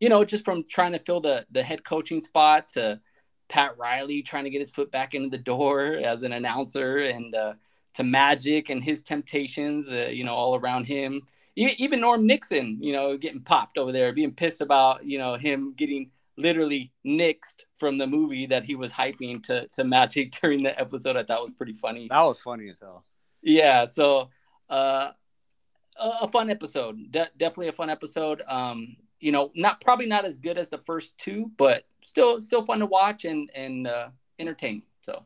you 0.00 0.08
know, 0.08 0.24
just 0.24 0.46
from 0.46 0.64
trying 0.66 0.92
to 0.92 0.98
fill 0.98 1.20
the 1.20 1.44
the 1.50 1.62
head 1.62 1.84
coaching 1.84 2.22
spot 2.22 2.70
to 2.70 3.02
Pat 3.50 3.76
Riley 3.76 4.22
trying 4.22 4.44
to 4.44 4.50
get 4.50 4.60
his 4.60 4.70
foot 4.70 4.90
back 4.90 5.12
into 5.12 5.28
the 5.28 5.36
door 5.36 6.00
as 6.02 6.22
an 6.22 6.32
announcer 6.32 7.00
and 7.00 7.34
uh, 7.34 7.52
to 7.94 8.04
Magic 8.04 8.70
and 8.70 8.82
his 8.82 9.02
temptations, 9.02 9.88
uh, 9.88 10.08
you 10.10 10.24
know, 10.24 10.34
all 10.34 10.56
around 10.56 10.86
him. 10.86 11.22
Even 11.56 12.00
Norm 12.00 12.24
Nixon, 12.24 12.78
you 12.80 12.92
know, 12.92 13.16
getting 13.16 13.40
popped 13.40 13.78
over 13.78 13.90
there, 13.90 14.12
being 14.12 14.32
pissed 14.32 14.60
about, 14.60 15.04
you 15.04 15.18
know, 15.18 15.34
him 15.34 15.74
getting 15.76 16.10
literally 16.36 16.92
nixed 17.04 17.64
from 17.78 17.98
the 17.98 18.06
movie 18.06 18.46
that 18.46 18.64
he 18.64 18.76
was 18.76 18.92
hyping 18.92 19.42
to 19.42 19.66
to 19.68 19.84
Magic 19.84 20.32
during 20.40 20.62
the 20.62 20.78
episode. 20.78 21.16
I 21.16 21.24
thought 21.24 21.42
was 21.42 21.50
pretty 21.50 21.74
funny. 21.74 22.08
That 22.08 22.22
was 22.22 22.38
funny 22.38 22.66
as 22.66 22.80
hell. 22.80 23.04
Yeah, 23.42 23.84
so 23.84 24.28
uh, 24.70 25.10
a, 25.96 26.10
a 26.22 26.28
fun 26.28 26.50
episode. 26.50 27.10
De- 27.10 27.30
definitely 27.36 27.68
a 27.68 27.72
fun 27.72 27.90
episode. 27.90 28.42
Um, 28.46 28.96
you 29.20 29.32
know, 29.32 29.50
not 29.54 29.80
probably 29.80 30.06
not 30.06 30.24
as 30.24 30.38
good 30.38 30.58
as 30.58 30.68
the 30.68 30.78
first 30.78 31.18
two, 31.18 31.50
but 31.56 31.84
still 32.02 32.40
still 32.40 32.64
fun 32.64 32.78
to 32.78 32.86
watch 32.86 33.24
and 33.24 33.50
and 33.54 33.86
uh, 33.86 34.08
entertaining. 34.38 34.82
So 35.02 35.24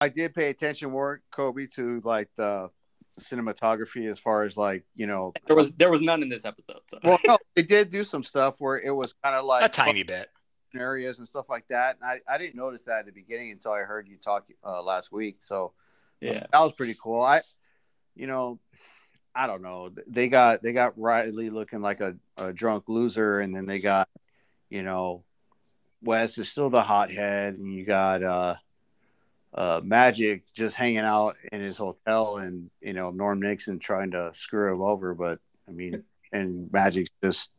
I 0.00 0.08
did 0.08 0.34
pay 0.34 0.48
attention 0.48 0.90
more, 0.90 1.22
Kobe, 1.30 1.66
to 1.74 2.00
like 2.04 2.28
the 2.36 2.70
cinematography 3.18 4.10
as 4.10 4.18
far 4.18 4.44
as 4.44 4.56
like 4.56 4.84
you 4.94 5.06
know. 5.06 5.32
there 5.46 5.56
was 5.56 5.72
there 5.72 5.90
was 5.90 6.00
none 6.00 6.22
in 6.22 6.28
this 6.28 6.44
episode. 6.44 6.80
So 6.86 6.98
Well, 7.02 7.18
no, 7.26 7.38
they 7.54 7.62
did 7.62 7.90
do 7.90 8.04
some 8.04 8.22
stuff 8.22 8.56
where 8.60 8.78
it 8.78 8.94
was 8.94 9.12
kind 9.22 9.34
of 9.36 9.44
like 9.44 9.64
a 9.64 9.68
tiny 9.68 10.02
bit. 10.02 10.30
areas 10.74 11.18
and 11.18 11.28
stuff 11.28 11.48
like 11.48 11.66
that. 11.68 11.96
And 12.00 12.10
I, 12.28 12.34
I 12.34 12.38
didn't 12.38 12.56
notice 12.56 12.84
that 12.84 13.00
at 13.00 13.06
the 13.06 13.12
beginning 13.12 13.50
until 13.50 13.72
I 13.72 13.80
heard 13.80 14.08
you 14.08 14.16
talk 14.16 14.46
uh, 14.64 14.82
last 14.82 15.12
week. 15.12 15.38
So 15.40 15.72
yeah, 16.20 16.46
that 16.52 16.60
was 16.60 16.72
pretty 16.72 16.94
cool. 17.00 17.22
I, 17.22 17.42
you 18.14 18.26
know, 18.26 18.58
I 19.34 19.46
don't 19.46 19.62
know. 19.62 19.90
They 20.06 20.28
got 20.28 20.62
they 20.62 20.72
got 20.72 20.98
Riley 20.98 21.50
looking 21.50 21.82
like 21.82 22.00
a, 22.00 22.16
a 22.36 22.52
drunk 22.52 22.88
loser, 22.88 23.40
and 23.40 23.54
then 23.54 23.66
they 23.66 23.78
got, 23.78 24.08
you 24.70 24.82
know, 24.82 25.24
Wes 26.02 26.38
is 26.38 26.48
still 26.48 26.70
the 26.70 26.82
hothead, 26.82 27.54
and 27.54 27.72
you 27.72 27.84
got 27.84 28.22
uh, 28.22 28.54
uh, 29.52 29.80
Magic 29.82 30.44
just 30.54 30.76
hanging 30.76 30.98
out 30.98 31.36
in 31.52 31.60
his 31.60 31.76
hotel, 31.76 32.36
and 32.36 32.70
you 32.80 32.92
know 32.92 33.10
Norm 33.10 33.40
Nixon 33.40 33.78
trying 33.78 34.12
to 34.12 34.30
screw 34.32 34.72
him 34.72 34.82
over, 34.82 35.14
but 35.14 35.40
I 35.68 35.72
mean, 35.72 36.04
and 36.32 36.70
Magic's 36.72 37.10
just 37.22 37.50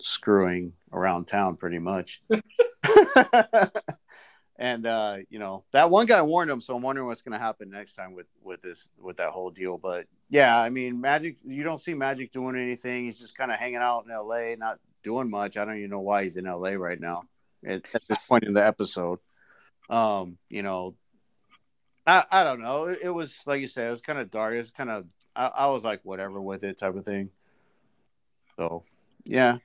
screwing 0.00 0.72
around 0.92 1.26
town 1.26 1.56
pretty 1.56 1.78
much. 1.78 2.22
and 4.58 4.86
uh, 4.86 5.16
you 5.30 5.38
know 5.38 5.64
that 5.72 5.90
one 5.90 6.06
guy 6.06 6.20
warned 6.22 6.50
him, 6.50 6.60
so 6.60 6.76
I'm 6.76 6.82
wondering 6.82 7.08
what's 7.08 7.22
going 7.22 7.38
to 7.38 7.44
happen 7.44 7.70
next 7.70 7.94
time 7.94 8.12
with 8.14 8.26
with 8.42 8.60
this 8.60 8.88
with 8.98 9.16
that 9.16 9.30
whole 9.30 9.50
deal. 9.50 9.78
But 9.78 10.06
yeah, 10.28 10.58
I 10.58 10.68
mean, 10.68 11.00
Magic, 11.00 11.36
you 11.44 11.62
don't 11.62 11.78
see 11.78 11.94
Magic 11.94 12.30
doing 12.30 12.56
anything. 12.56 13.04
He's 13.04 13.18
just 13.18 13.36
kind 13.36 13.50
of 13.50 13.58
hanging 13.58 13.76
out 13.76 14.04
in 14.04 14.10
L.A., 14.10 14.56
not 14.56 14.78
doing 15.02 15.30
much. 15.30 15.56
I 15.56 15.64
don't 15.64 15.78
even 15.78 15.90
know 15.90 16.00
why 16.00 16.24
he's 16.24 16.36
in 16.36 16.46
L.A. 16.46 16.76
right 16.76 17.00
now 17.00 17.22
at, 17.66 17.82
at 17.94 18.02
this 18.08 18.18
point 18.28 18.44
in 18.44 18.52
the 18.52 18.64
episode. 18.64 19.18
Um, 19.90 20.38
you 20.48 20.62
know, 20.62 20.92
I 22.06 22.24
I 22.30 22.44
don't 22.44 22.60
know. 22.60 22.84
It, 22.84 23.00
it 23.04 23.10
was 23.10 23.40
like 23.46 23.60
you 23.60 23.66
said, 23.66 23.88
it 23.88 23.90
was 23.90 24.00
kind 24.02 24.18
of 24.18 24.30
dark. 24.30 24.54
It 24.54 24.58
was 24.58 24.70
kind 24.70 24.90
of 24.90 25.06
I, 25.36 25.46
I 25.46 25.66
was 25.68 25.84
like 25.84 26.00
whatever 26.04 26.40
with 26.40 26.64
it 26.64 26.78
type 26.78 26.96
of 26.96 27.04
thing. 27.04 27.30
So 28.56 28.84
yeah, 29.24 29.58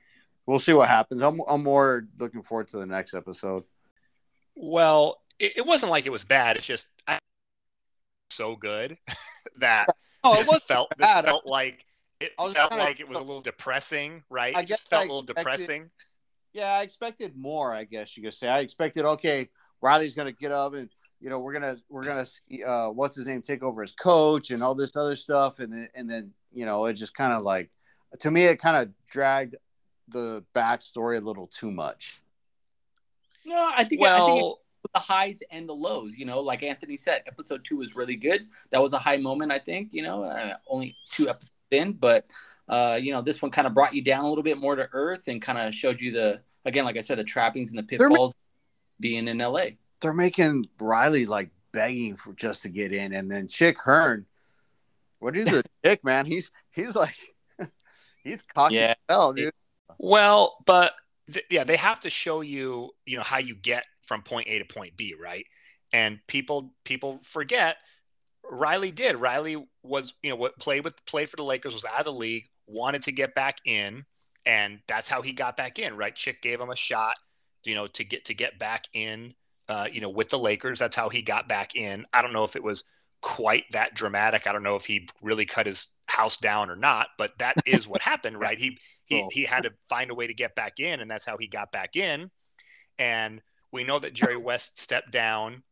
we'll 0.46 0.58
see 0.58 0.72
what 0.72 0.88
happens. 0.88 1.22
I'm 1.22 1.40
I'm 1.48 1.62
more 1.62 2.06
looking 2.18 2.42
forward 2.42 2.68
to 2.68 2.78
the 2.78 2.86
next 2.86 3.14
episode. 3.14 3.64
Well, 4.54 5.20
it, 5.38 5.58
it 5.58 5.66
wasn't 5.66 5.90
like 5.90 6.06
it 6.06 6.10
was 6.10 6.24
bad. 6.24 6.56
It's 6.56 6.66
just 6.66 6.88
I, 7.06 7.18
so 8.30 8.56
good 8.56 8.96
that 9.58 9.86
Oh, 10.24 10.34
it 10.34 10.46
this 10.46 10.64
felt 10.64 10.90
this 10.98 11.06
bad. 11.06 11.24
felt 11.24 11.46
like 11.46 11.84
it 12.20 12.32
felt 12.38 12.72
like 12.72 12.98
it 12.98 13.08
was 13.08 13.18
a 13.18 13.22
little 13.22 13.40
depressing, 13.40 14.24
right? 14.28 14.56
I 14.56 14.60
it 14.60 14.66
just 14.66 14.88
felt 14.90 15.02
I 15.02 15.04
a 15.04 15.08
little 15.08 15.20
expected- 15.20 15.40
depressing. 15.40 15.90
Yeah, 16.54 16.72
I 16.72 16.82
expected 16.82 17.36
more. 17.36 17.72
I 17.72 17.84
guess 17.84 18.16
you 18.16 18.22
could 18.24 18.34
say. 18.34 18.48
I 18.48 18.60
expected 18.60 19.04
okay, 19.04 19.48
Riley's 19.80 20.14
gonna 20.14 20.32
get 20.32 20.50
up 20.50 20.74
and 20.74 20.88
you 21.20 21.30
know 21.30 21.40
we're 21.40 21.52
gonna 21.52 21.76
we're 21.88 22.04
gonna 22.04 22.26
see, 22.26 22.62
uh, 22.64 22.90
what's 22.90 23.16
his 23.16 23.26
name 23.26 23.42
take 23.42 23.62
over 23.62 23.82
as 23.82 23.92
coach 23.92 24.50
and 24.50 24.62
all 24.62 24.74
this 24.74 24.96
other 24.96 25.16
stuff, 25.16 25.58
and 25.58 25.72
then 25.72 25.88
and 25.94 26.08
then 26.08 26.32
you 26.52 26.66
know 26.66 26.84
it 26.86 26.94
just 26.94 27.14
kind 27.14 27.32
of 27.32 27.42
like 27.42 27.70
to 28.20 28.30
me 28.30 28.44
it 28.44 28.60
kind 28.60 28.76
of 28.76 28.90
dragged 29.08 29.56
the 30.08 30.44
backstory 30.54 31.18
a 31.18 31.20
little 31.20 31.46
too 31.48 31.70
much. 31.70 32.20
no, 33.44 33.70
I 33.74 33.84
think 33.84 34.02
I 34.02 34.16
think 34.18 34.42
Well, 34.42 34.60
the 34.94 35.00
highs 35.00 35.42
and 35.50 35.68
the 35.68 35.74
lows. 35.74 36.16
You 36.16 36.24
know, 36.24 36.40
like 36.40 36.62
Anthony 36.62 36.96
said, 36.96 37.22
episode 37.26 37.64
two 37.64 37.76
was 37.76 37.96
really 37.96 38.16
good. 38.16 38.46
That 38.70 38.80
was 38.80 38.92
a 38.92 38.98
high 38.98 39.16
moment, 39.16 39.52
I 39.52 39.58
think. 39.58 39.88
You 39.92 40.02
know, 40.02 40.22
uh, 40.22 40.54
only 40.66 40.96
two 41.10 41.28
episodes 41.28 41.52
in, 41.70 41.92
but 41.92 42.26
uh, 42.68 42.98
you 43.00 43.12
know, 43.12 43.22
this 43.22 43.42
one 43.42 43.50
kind 43.50 43.66
of 43.66 43.74
brought 43.74 43.94
you 43.94 44.02
down 44.02 44.24
a 44.24 44.28
little 44.28 44.44
bit 44.44 44.58
more 44.58 44.76
to 44.76 44.88
earth 44.92 45.28
and 45.28 45.40
kind 45.42 45.58
of 45.58 45.74
showed 45.74 46.00
you 46.00 46.12
the 46.12 46.42
again, 46.64 46.84
like 46.84 46.96
I 46.96 47.00
said, 47.00 47.18
the 47.18 47.24
trappings 47.24 47.70
and 47.70 47.78
the 47.78 47.96
They're 47.96 48.08
ma- 48.08 48.14
pitfalls 48.14 48.34
being 49.00 49.28
in 49.28 49.38
LA. 49.38 49.70
They're 50.00 50.12
making 50.12 50.68
Riley 50.80 51.24
like 51.26 51.50
begging 51.72 52.16
for 52.16 52.32
just 52.34 52.62
to 52.62 52.68
get 52.68 52.92
in, 52.92 53.12
and 53.12 53.30
then 53.30 53.48
Chick 53.48 53.78
Hearn, 53.82 54.26
what 55.18 55.36
is 55.36 55.46
the 55.46 55.62
chick 55.84 56.04
man? 56.04 56.26
He's 56.26 56.50
he's 56.70 56.94
like 56.94 57.14
he's 58.22 58.42
cocky 58.42 58.76
Yeah. 58.76 58.90
as 58.90 58.96
hell, 59.08 59.32
dude. 59.32 59.52
Well, 59.98 60.56
but 60.66 60.92
th- 61.32 61.46
yeah, 61.50 61.64
they 61.64 61.76
have 61.76 62.00
to 62.00 62.10
show 62.10 62.40
you, 62.40 62.90
you 63.06 63.16
know, 63.16 63.22
how 63.22 63.38
you 63.38 63.54
get 63.56 63.84
from 64.06 64.22
point 64.22 64.46
A 64.48 64.58
to 64.58 64.64
point 64.64 64.96
B, 64.96 65.14
right? 65.20 65.44
And 65.92 66.20
people 66.26 66.74
people 66.84 67.18
forget 67.24 67.76
Riley 68.50 68.90
did. 68.90 69.16
Riley 69.16 69.66
was, 69.82 70.14
you 70.22 70.30
know, 70.30 70.36
what 70.36 70.58
played 70.58 70.84
with 70.84 71.04
played 71.06 71.28
for 71.30 71.36
the 71.36 71.42
Lakers, 71.42 71.74
was 71.74 71.84
out 71.84 71.98
of 72.00 72.04
the 72.04 72.12
league, 72.12 72.48
wanted 72.66 73.02
to 73.02 73.12
get 73.12 73.34
back 73.34 73.58
in, 73.64 74.04
and 74.46 74.80
that's 74.86 75.08
how 75.08 75.22
he 75.22 75.32
got 75.32 75.56
back 75.56 75.78
in, 75.78 75.96
right? 75.96 76.14
Chick 76.14 76.40
gave 76.42 76.60
him 76.60 76.70
a 76.70 76.76
shot, 76.76 77.16
you 77.64 77.74
know, 77.74 77.86
to 77.88 78.04
get 78.04 78.26
to 78.26 78.34
get 78.34 78.58
back 78.58 78.86
in, 78.92 79.34
uh, 79.68 79.88
you 79.90 80.00
know, 80.00 80.08
with 80.08 80.30
the 80.30 80.38
Lakers. 80.38 80.78
That's 80.78 80.96
how 80.96 81.08
he 81.08 81.22
got 81.22 81.48
back 81.48 81.74
in. 81.74 82.06
I 82.12 82.22
don't 82.22 82.32
know 82.32 82.44
if 82.44 82.56
it 82.56 82.64
was 82.64 82.84
quite 83.20 83.64
that 83.72 83.94
dramatic. 83.94 84.46
I 84.46 84.52
don't 84.52 84.62
know 84.62 84.76
if 84.76 84.86
he 84.86 85.08
really 85.20 85.44
cut 85.44 85.66
his 85.66 85.96
house 86.06 86.36
down 86.36 86.70
or 86.70 86.76
not, 86.76 87.08
but 87.18 87.38
that 87.38 87.56
is 87.66 87.86
what 87.86 88.02
happened, 88.02 88.40
right? 88.40 88.58
He 88.58 88.78
he 89.06 89.26
he 89.30 89.44
had 89.44 89.64
to 89.64 89.72
find 89.88 90.10
a 90.10 90.14
way 90.14 90.26
to 90.26 90.34
get 90.34 90.54
back 90.54 90.80
in, 90.80 91.00
and 91.00 91.10
that's 91.10 91.26
how 91.26 91.36
he 91.36 91.46
got 91.46 91.72
back 91.72 91.96
in. 91.96 92.30
And 92.98 93.42
we 93.72 93.84
know 93.84 93.98
that 93.98 94.14
Jerry 94.14 94.36
West 94.36 94.80
stepped 94.80 95.12
down. 95.12 95.62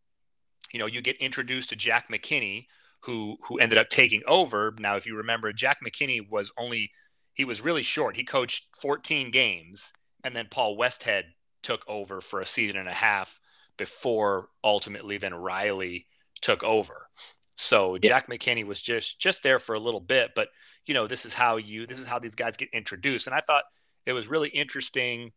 You 0.72 0.80
know, 0.80 0.86
you 0.86 1.00
get 1.00 1.16
introduced 1.18 1.70
to 1.70 1.76
Jack 1.76 2.10
McKinney, 2.10 2.66
who 3.00 3.38
who 3.42 3.58
ended 3.58 3.78
up 3.78 3.88
taking 3.88 4.22
over. 4.26 4.74
Now, 4.78 4.96
if 4.96 5.06
you 5.06 5.16
remember, 5.16 5.52
Jack 5.52 5.78
McKinney 5.84 6.20
was 6.28 6.52
only 6.58 6.90
he 7.32 7.44
was 7.44 7.60
really 7.60 7.82
short. 7.82 8.16
He 8.16 8.24
coached 8.24 8.76
14 8.80 9.30
games, 9.30 9.92
and 10.24 10.34
then 10.34 10.48
Paul 10.50 10.76
Westhead 10.76 11.24
took 11.62 11.84
over 11.88 12.20
for 12.20 12.40
a 12.40 12.46
season 12.46 12.76
and 12.76 12.88
a 12.88 12.94
half 12.94 13.40
before 13.76 14.48
ultimately 14.62 15.18
then 15.18 15.34
Riley 15.34 16.06
took 16.40 16.62
over. 16.62 17.08
So 17.56 17.98
Jack 17.98 18.28
McKinney 18.28 18.64
was 18.64 18.80
just 18.80 19.18
just 19.18 19.42
there 19.42 19.58
for 19.58 19.74
a 19.74 19.80
little 19.80 20.00
bit, 20.00 20.32
but 20.34 20.48
you 20.84 20.94
know, 20.94 21.06
this 21.06 21.24
is 21.24 21.34
how 21.34 21.56
you 21.56 21.86
this 21.86 21.98
is 21.98 22.06
how 22.06 22.18
these 22.18 22.34
guys 22.34 22.56
get 22.56 22.68
introduced. 22.72 23.26
And 23.26 23.34
I 23.34 23.40
thought 23.40 23.64
it 24.04 24.12
was 24.12 24.28
really 24.28 24.48
interesting, 24.48 25.32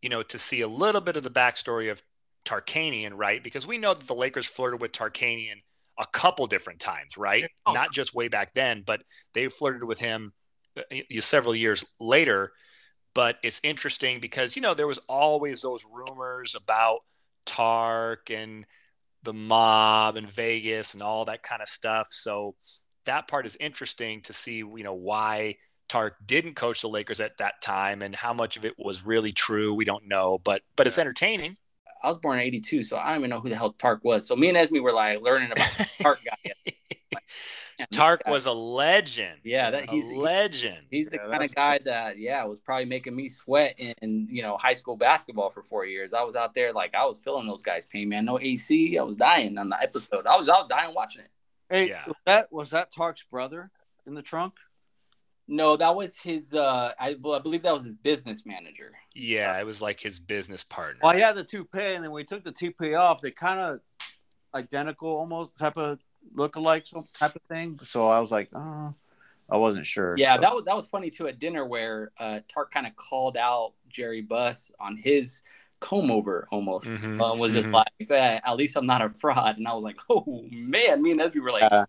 you 0.00 0.08
know, 0.08 0.22
to 0.22 0.38
see 0.38 0.60
a 0.60 0.68
little 0.68 1.00
bit 1.00 1.16
of 1.16 1.22
the 1.22 1.30
backstory 1.30 1.90
of 1.90 2.02
Tarkanian, 2.44 3.12
right? 3.14 3.42
Because 3.42 3.66
we 3.66 3.78
know 3.78 3.94
that 3.94 4.06
the 4.06 4.14
Lakers 4.14 4.46
flirted 4.46 4.80
with 4.80 4.92
Tarkanian 4.92 5.62
a 5.98 6.06
couple 6.06 6.46
different 6.46 6.80
times, 6.80 7.16
right? 7.16 7.50
Oh. 7.66 7.72
Not 7.72 7.92
just 7.92 8.14
way 8.14 8.28
back 8.28 8.54
then, 8.54 8.82
but 8.86 9.02
they 9.34 9.48
flirted 9.48 9.84
with 9.84 9.98
him 9.98 10.32
uh, 10.76 10.82
several 11.20 11.54
years 11.54 11.84
later. 12.00 12.52
But 13.14 13.38
it's 13.42 13.60
interesting 13.62 14.20
because 14.20 14.56
you 14.56 14.62
know 14.62 14.74
there 14.74 14.86
was 14.86 15.00
always 15.08 15.62
those 15.62 15.84
rumors 15.90 16.54
about 16.54 17.00
Tark 17.46 18.30
and 18.30 18.66
the 19.22 19.32
mob 19.32 20.16
and 20.16 20.28
Vegas 20.28 20.94
and 20.94 21.02
all 21.02 21.24
that 21.24 21.42
kind 21.42 21.62
of 21.62 21.68
stuff. 21.68 22.08
So 22.10 22.54
that 23.06 23.28
part 23.28 23.46
is 23.46 23.56
interesting 23.58 24.22
to 24.22 24.32
see, 24.32 24.58
you 24.58 24.82
know, 24.82 24.94
why 24.94 25.56
Tark 25.88 26.16
didn't 26.24 26.54
coach 26.54 26.82
the 26.82 26.88
Lakers 26.88 27.20
at 27.20 27.38
that 27.38 27.62
time 27.62 28.02
and 28.02 28.14
how 28.14 28.32
much 28.32 28.56
of 28.56 28.64
it 28.64 28.74
was 28.78 29.04
really 29.04 29.32
true. 29.32 29.72
We 29.74 29.84
don't 29.84 30.08
know, 30.08 30.38
but 30.42 30.62
but 30.76 30.86
it's 30.86 30.98
entertaining. 30.98 31.56
I 32.02 32.08
was 32.08 32.18
born 32.18 32.38
in 32.38 32.44
'82, 32.44 32.84
so 32.84 32.96
I 32.96 33.08
don't 33.08 33.18
even 33.18 33.30
know 33.30 33.40
who 33.40 33.48
the 33.48 33.56
hell 33.56 33.72
Tark 33.72 34.04
was. 34.04 34.26
So 34.26 34.36
me 34.36 34.48
and 34.48 34.56
Esme 34.56 34.80
were 34.80 34.92
like 34.92 35.20
learning 35.22 35.52
about 35.52 35.66
the 35.78 35.98
Tark 36.02 36.18
guy. 36.24 36.52
Man, 37.78 37.88
Tark 37.92 38.24
guy- 38.24 38.30
was 38.30 38.46
a 38.46 38.52
legend. 38.52 39.40
yeah, 39.44 39.70
that 39.70 39.90
he's 39.90 40.08
he's- 40.08 40.16
legend. 40.18 40.78
He's 40.90 41.08
the 41.08 41.16
Yeah, 41.22 41.30
kind 41.30 41.44
of 41.44 41.54
guy 41.54 41.78
that, 41.84 42.18
yeah, 42.18 42.42
was 42.44 42.58
probably 42.58 42.86
making 42.86 43.14
me 43.14 43.28
sweat 43.28 43.78
in, 43.78 44.28
you 44.30 44.42
know, 44.42 44.56
high 44.56 44.72
school 44.72 44.96
basketball 44.96 45.50
for 45.50 45.62
four 45.62 45.84
years. 45.84 46.14
I 46.14 46.22
was 46.22 46.36
out 46.36 46.54
there 46.54 46.72
like 46.72 46.94
I 46.94 47.04
was 47.04 47.18
feeling 47.18 47.46
those 47.46 47.60
guys' 47.62 47.84
pain, 47.84 48.08
man. 48.08 48.24
No 48.24 48.40
AC, 48.40 48.96
I 48.98 49.02
was 49.02 49.16
dying 49.16 49.58
on 49.58 49.68
the 49.68 49.78
episode. 49.82 50.26
I 50.26 50.36
was, 50.38 50.48
I 50.48 50.52
was 50.58 50.68
dying 50.68 50.94
watching 50.94 51.22
it. 51.22 51.30
Hey, 51.68 51.88
Yeah. 51.90 52.06
was 52.06 52.16
that 52.24 52.52
was 52.52 52.70
that 52.70 52.92
Tark's 52.92 53.24
brother 53.30 53.70
in 54.06 54.14
the 54.14 54.22
trunk? 54.22 54.54
No, 55.48 55.76
that 55.76 55.94
was 55.94 56.18
his. 56.18 56.54
uh 56.54 56.92
I, 56.98 57.16
well, 57.20 57.34
I 57.34 57.38
believe 57.40 57.62
that 57.62 57.72
was 57.74 57.84
his 57.84 57.94
business 57.94 58.44
manager. 58.44 58.92
Yeah, 59.14 59.56
it 59.58 59.64
was 59.64 59.80
like 59.80 60.00
his 60.00 60.18
business 60.18 60.64
partner. 60.64 61.00
Well, 61.02 61.14
he 61.14 61.20
had 61.20 61.36
the 61.36 61.44
toupee, 61.44 61.94
and 61.94 62.02
then 62.04 62.10
we 62.10 62.24
took 62.24 62.42
the 62.44 62.52
toupee 62.52 62.94
off. 62.94 63.20
They 63.20 63.30
kind 63.30 63.60
of 63.60 63.80
identical, 64.54 65.08
almost 65.08 65.56
type 65.58 65.76
of 65.76 65.98
look-alike, 66.34 66.86
some 66.86 67.06
type 67.14 67.36
of 67.36 67.42
thing. 67.42 67.78
So 67.84 68.06
I 68.08 68.18
was 68.18 68.32
like, 68.32 68.48
oh, 68.54 68.94
I 69.48 69.56
wasn't 69.56 69.86
sure. 69.86 70.16
Yeah, 70.18 70.34
So- 70.36 70.40
that 70.40 70.54
was 70.54 70.64
that 70.64 70.74
was 70.76 70.88
funny 70.88 71.10
too 71.10 71.28
at 71.28 71.38
dinner 71.38 71.64
where 71.64 72.10
uh 72.18 72.40
Tark 72.48 72.72
kind 72.72 72.86
of 72.86 72.96
called 72.96 73.36
out 73.36 73.72
Jerry 73.88 74.22
Buss 74.22 74.70
on 74.80 74.96
his 74.96 75.42
comb 75.78 76.10
over 76.10 76.48
almost. 76.50 76.88
Mhm, 76.88 77.22
Um, 77.22 77.38
was 77.38 77.52
just 77.52 77.68
mhm. 77.68 77.74
like, 77.74 78.10
"Eh, 78.10 78.40
at 78.44 78.56
least 78.56 78.76
I'm 78.76 78.86
not 78.86 79.02
a 79.02 79.10
fraud. 79.10 79.58
And 79.58 79.68
I 79.68 79.74
was 79.74 79.84
like, 79.84 79.98
oh 80.10 80.44
man, 80.50 81.02
me 81.02 81.12
and 81.12 81.20
Esby 81.20 81.40
were 81.40 81.50
like, 81.52 81.70
Yeah. 81.70 81.84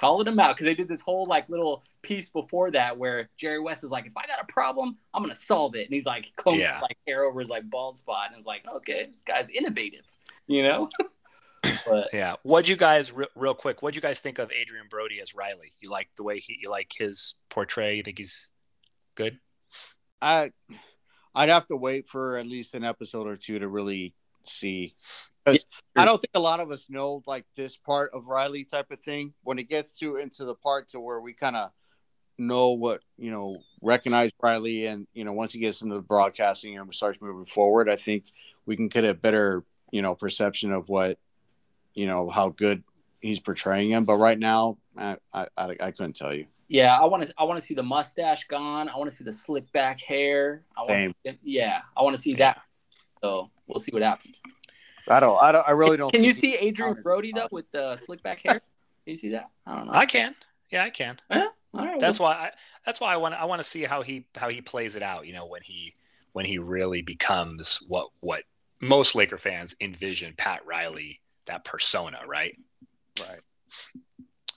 Calling 0.00 0.26
him 0.26 0.40
out 0.40 0.56
because 0.56 0.64
they 0.64 0.74
did 0.74 0.88
this 0.88 1.02
whole 1.02 1.26
like 1.26 1.50
little 1.50 1.84
piece 2.00 2.30
before 2.30 2.70
that 2.70 2.96
where 2.96 3.28
Jerry 3.36 3.60
West 3.60 3.84
is 3.84 3.90
like, 3.90 4.06
if 4.06 4.16
I 4.16 4.26
got 4.26 4.40
a 4.40 4.50
problem, 4.50 4.96
I'm 5.12 5.22
gonna 5.22 5.34
solve 5.34 5.74
it, 5.76 5.84
and 5.84 5.92
he's 5.92 6.06
like 6.06 6.32
combing 6.36 6.62
Yeah. 6.62 6.80
like 6.80 6.96
hair 7.06 7.24
over 7.24 7.38
his 7.38 7.50
like 7.50 7.68
bald 7.68 7.98
spot, 7.98 8.28
and 8.30 8.38
it's 8.38 8.46
like, 8.46 8.64
okay, 8.76 9.06
this 9.10 9.20
guy's 9.20 9.50
innovative, 9.50 10.06
you 10.46 10.62
know. 10.62 10.88
but 11.86 12.08
Yeah. 12.14 12.36
What'd 12.44 12.66
you 12.66 12.76
guys 12.76 13.12
re- 13.12 13.26
real 13.36 13.52
quick? 13.52 13.82
What'd 13.82 13.94
you 13.94 14.00
guys 14.00 14.20
think 14.20 14.38
of 14.38 14.50
Adrien 14.50 14.86
Brody 14.88 15.20
as 15.20 15.34
Riley? 15.34 15.72
You 15.80 15.90
like 15.90 16.08
the 16.16 16.22
way 16.22 16.38
he 16.38 16.58
you 16.62 16.70
like 16.70 16.94
his 16.96 17.34
portray? 17.50 17.96
You 17.96 18.02
think 18.02 18.16
he's 18.16 18.50
good? 19.16 19.38
I 20.22 20.52
I'd 21.34 21.50
have 21.50 21.66
to 21.66 21.76
wait 21.76 22.08
for 22.08 22.38
at 22.38 22.46
least 22.46 22.74
an 22.74 22.84
episode 22.84 23.26
or 23.26 23.36
two 23.36 23.58
to 23.58 23.68
really 23.68 24.14
see. 24.44 24.94
Because 25.44 25.66
I 25.96 26.04
don't 26.04 26.20
think 26.20 26.30
a 26.34 26.40
lot 26.40 26.60
of 26.60 26.70
us 26.70 26.86
know 26.88 27.22
like 27.26 27.46
this 27.56 27.76
part 27.76 28.12
of 28.12 28.26
Riley 28.26 28.64
type 28.64 28.90
of 28.90 29.00
thing. 29.00 29.32
When 29.42 29.58
it 29.58 29.68
gets 29.68 29.96
to 29.98 30.16
into 30.16 30.44
the 30.44 30.54
part 30.54 30.88
to 30.88 31.00
where 31.00 31.20
we 31.20 31.32
kind 31.32 31.56
of 31.56 31.70
know 32.38 32.70
what 32.70 33.00
you 33.18 33.30
know, 33.30 33.58
recognize 33.82 34.30
Riley, 34.42 34.86
and 34.86 35.06
you 35.14 35.24
know, 35.24 35.32
once 35.32 35.52
he 35.52 35.60
gets 35.60 35.82
into 35.82 35.94
the 35.94 36.02
broadcasting 36.02 36.78
and 36.78 36.94
starts 36.94 37.20
moving 37.20 37.46
forward, 37.46 37.90
I 37.90 37.96
think 37.96 38.24
we 38.66 38.76
can 38.76 38.88
get 38.88 39.04
a 39.04 39.14
better 39.14 39.64
you 39.90 40.02
know 40.02 40.14
perception 40.14 40.72
of 40.72 40.88
what 40.88 41.18
you 41.94 42.06
know 42.06 42.28
how 42.28 42.50
good 42.50 42.82
he's 43.20 43.40
portraying 43.40 43.88
him. 43.90 44.04
But 44.04 44.16
right 44.16 44.38
now, 44.38 44.78
I 44.96 45.16
I, 45.32 45.46
I, 45.56 45.76
I 45.80 45.90
couldn't 45.90 46.16
tell 46.16 46.34
you. 46.34 46.46
yeah, 46.68 46.98
I 46.98 47.04
want 47.06 47.26
to 47.26 47.34
I 47.36 47.44
want 47.44 47.58
to 47.58 47.66
see 47.66 47.74
the 47.74 47.82
mustache 47.82 48.46
gone. 48.46 48.88
I 48.88 48.96
want 48.96 49.10
to 49.10 49.16
see 49.16 49.24
the 49.24 49.32
slick 49.32 49.70
back 49.72 50.00
hair. 50.00 50.64
I 50.76 50.82
want 50.82 51.16
to, 51.26 51.36
yeah, 51.42 51.80
I 51.96 52.02
want 52.02 52.14
to 52.14 52.22
see 52.22 52.34
that. 52.34 52.60
So 53.22 53.50
we'll 53.66 53.80
see 53.80 53.90
what 53.92 54.02
happens. 54.02 54.40
I 55.10 55.20
don't. 55.20 55.42
I 55.42 55.52
don't. 55.52 55.68
I 55.68 55.72
really 55.72 55.96
don't. 55.96 56.12
Can 56.12 56.24
you 56.24 56.32
see 56.32 56.56
Adrien 56.56 57.02
Brody 57.02 57.32
though 57.34 57.48
with 57.50 57.70
the 57.72 57.96
slick 57.96 58.22
back 58.22 58.42
hair? 58.42 58.60
Can 58.60 59.12
you 59.12 59.16
see 59.16 59.30
that? 59.30 59.50
I 59.66 59.76
don't 59.76 59.86
know. 59.86 59.92
I 59.92 60.06
can. 60.06 60.34
Yeah, 60.70 60.84
I 60.84 60.90
can. 60.90 61.18
Yeah? 61.30 61.46
All 61.72 61.86
right, 61.86 62.00
That's 62.00 62.18
why 62.18 62.32
I 62.32 62.50
that's 62.84 63.00
why 63.00 63.12
I 63.12 63.16
want 63.16 63.34
I 63.34 63.44
want 63.44 63.60
to 63.60 63.68
see 63.68 63.82
how 63.84 64.02
he 64.02 64.26
how 64.34 64.48
he 64.48 64.60
plays 64.60 64.96
it 64.96 65.02
out, 65.02 65.26
you 65.26 65.32
know, 65.32 65.46
when 65.46 65.62
he 65.62 65.94
when 66.32 66.44
he 66.44 66.58
really 66.58 67.02
becomes 67.02 67.82
what 67.86 68.08
what 68.20 68.44
most 68.80 69.14
Laker 69.14 69.38
fans 69.38 69.74
envision 69.80 70.34
Pat 70.36 70.64
Riley, 70.66 71.20
that 71.46 71.64
persona, 71.64 72.20
right? 72.26 72.56
Right. 73.20 73.40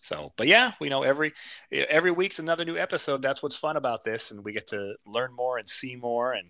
So, 0.02 0.34
but 0.38 0.48
yeah, 0.48 0.72
we 0.80 0.90
know 0.90 1.04
every 1.04 1.34
every 1.72 2.12
week's 2.12 2.40
another 2.40 2.66
new 2.66 2.78
episode. 2.78 3.22
That's 3.22 3.44
what's 3.44 3.56
fun 3.56 3.78
about 3.78 4.04
this, 4.04 4.32
and 4.32 4.44
we 4.44 4.52
get 4.52 4.68
to 4.68 4.96
learn 5.06 5.34
more 5.34 5.58
and 5.58 5.70
see 5.70 5.96
more, 5.96 6.34
and 6.34 6.50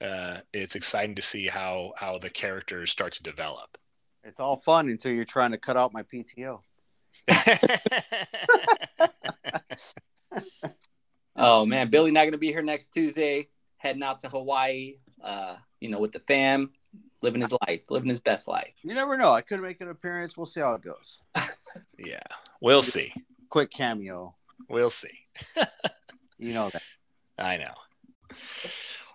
uh, 0.00 0.38
it's 0.52 0.74
exciting 0.74 1.14
to 1.16 1.22
see 1.22 1.46
how 1.46 1.92
how 1.96 2.18
the 2.18 2.30
characters 2.30 2.90
start 2.90 3.12
to 3.12 3.22
develop. 3.22 3.78
It's 4.24 4.40
all 4.40 4.56
fun 4.56 4.88
until 4.88 5.12
you're 5.12 5.24
trying 5.24 5.52
to 5.52 5.58
cut 5.58 5.76
out 5.76 5.92
my 5.92 6.02
PTO. 6.02 6.60
oh 11.36 11.64
man, 11.64 11.88
Billy 11.88 12.10
not 12.10 12.24
gonna 12.24 12.38
be 12.38 12.52
here 12.52 12.62
next 12.62 12.88
Tuesday. 12.88 13.48
Heading 13.78 14.02
out 14.02 14.18
to 14.20 14.28
Hawaii. 14.28 14.96
Uh, 15.22 15.56
you 15.80 15.88
know, 15.88 15.98
with 15.98 16.12
the 16.12 16.20
fam, 16.20 16.72
living 17.22 17.40
his 17.40 17.54
life, 17.66 17.90
living 17.90 18.08
his 18.08 18.20
best 18.20 18.48
life. 18.48 18.74
You 18.82 18.94
never 18.94 19.16
know. 19.16 19.32
I 19.32 19.40
could 19.40 19.62
make 19.62 19.80
an 19.80 19.88
appearance. 19.88 20.36
We'll 20.36 20.46
see 20.46 20.60
how 20.60 20.74
it 20.74 20.82
goes. 20.82 21.20
yeah, 21.98 22.20
we'll 22.60 22.82
see. 22.82 23.12
Quick 23.48 23.70
cameo. 23.70 24.34
We'll 24.68 24.90
see. 24.90 25.26
You 26.38 26.52
know 26.52 26.68
that. 26.68 26.82
I 27.38 27.56
know. 27.56 27.74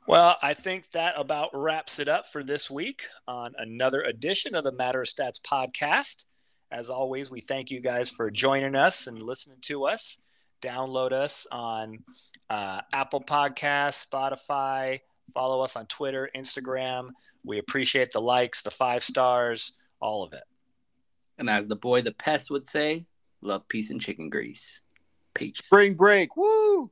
Well, 0.07 0.37
I 0.41 0.55
think 0.55 0.89
that 0.91 1.13
about 1.15 1.51
wraps 1.53 1.99
it 1.99 2.07
up 2.07 2.27
for 2.27 2.43
this 2.43 2.71
week 2.71 3.03
on 3.27 3.53
another 3.57 4.01
edition 4.01 4.55
of 4.55 4.63
the 4.63 4.71
Matter 4.71 5.01
of 5.01 5.07
Stats 5.07 5.39
podcast. 5.39 6.25
As 6.71 6.89
always, 6.89 7.29
we 7.29 7.39
thank 7.39 7.69
you 7.69 7.79
guys 7.81 8.09
for 8.09 8.31
joining 8.31 8.75
us 8.75 9.05
and 9.05 9.21
listening 9.21 9.59
to 9.61 9.85
us. 9.85 10.21
Download 10.61 11.11
us 11.11 11.45
on 11.51 11.99
uh, 12.49 12.81
Apple 12.91 13.21
Podcasts, 13.21 14.07
Spotify. 14.09 15.01
Follow 15.33 15.63
us 15.63 15.75
on 15.75 15.85
Twitter, 15.85 16.29
Instagram. 16.35 17.11
We 17.45 17.59
appreciate 17.59 18.11
the 18.11 18.21
likes, 18.21 18.63
the 18.63 18.71
five 18.71 19.03
stars, 19.03 19.73
all 19.99 20.23
of 20.23 20.33
it. 20.33 20.43
And 21.37 21.49
as 21.49 21.67
the 21.67 21.75
boy 21.75 22.01
the 22.01 22.11
pest 22.11 22.49
would 22.49 22.67
say, 22.67 23.05
love, 23.41 23.67
peace, 23.67 23.91
and 23.91 24.01
chicken 24.01 24.29
grease. 24.29 24.81
Peace. 25.33 25.57
Spring 25.57 25.93
break. 25.93 26.35
Woo! 26.35 26.91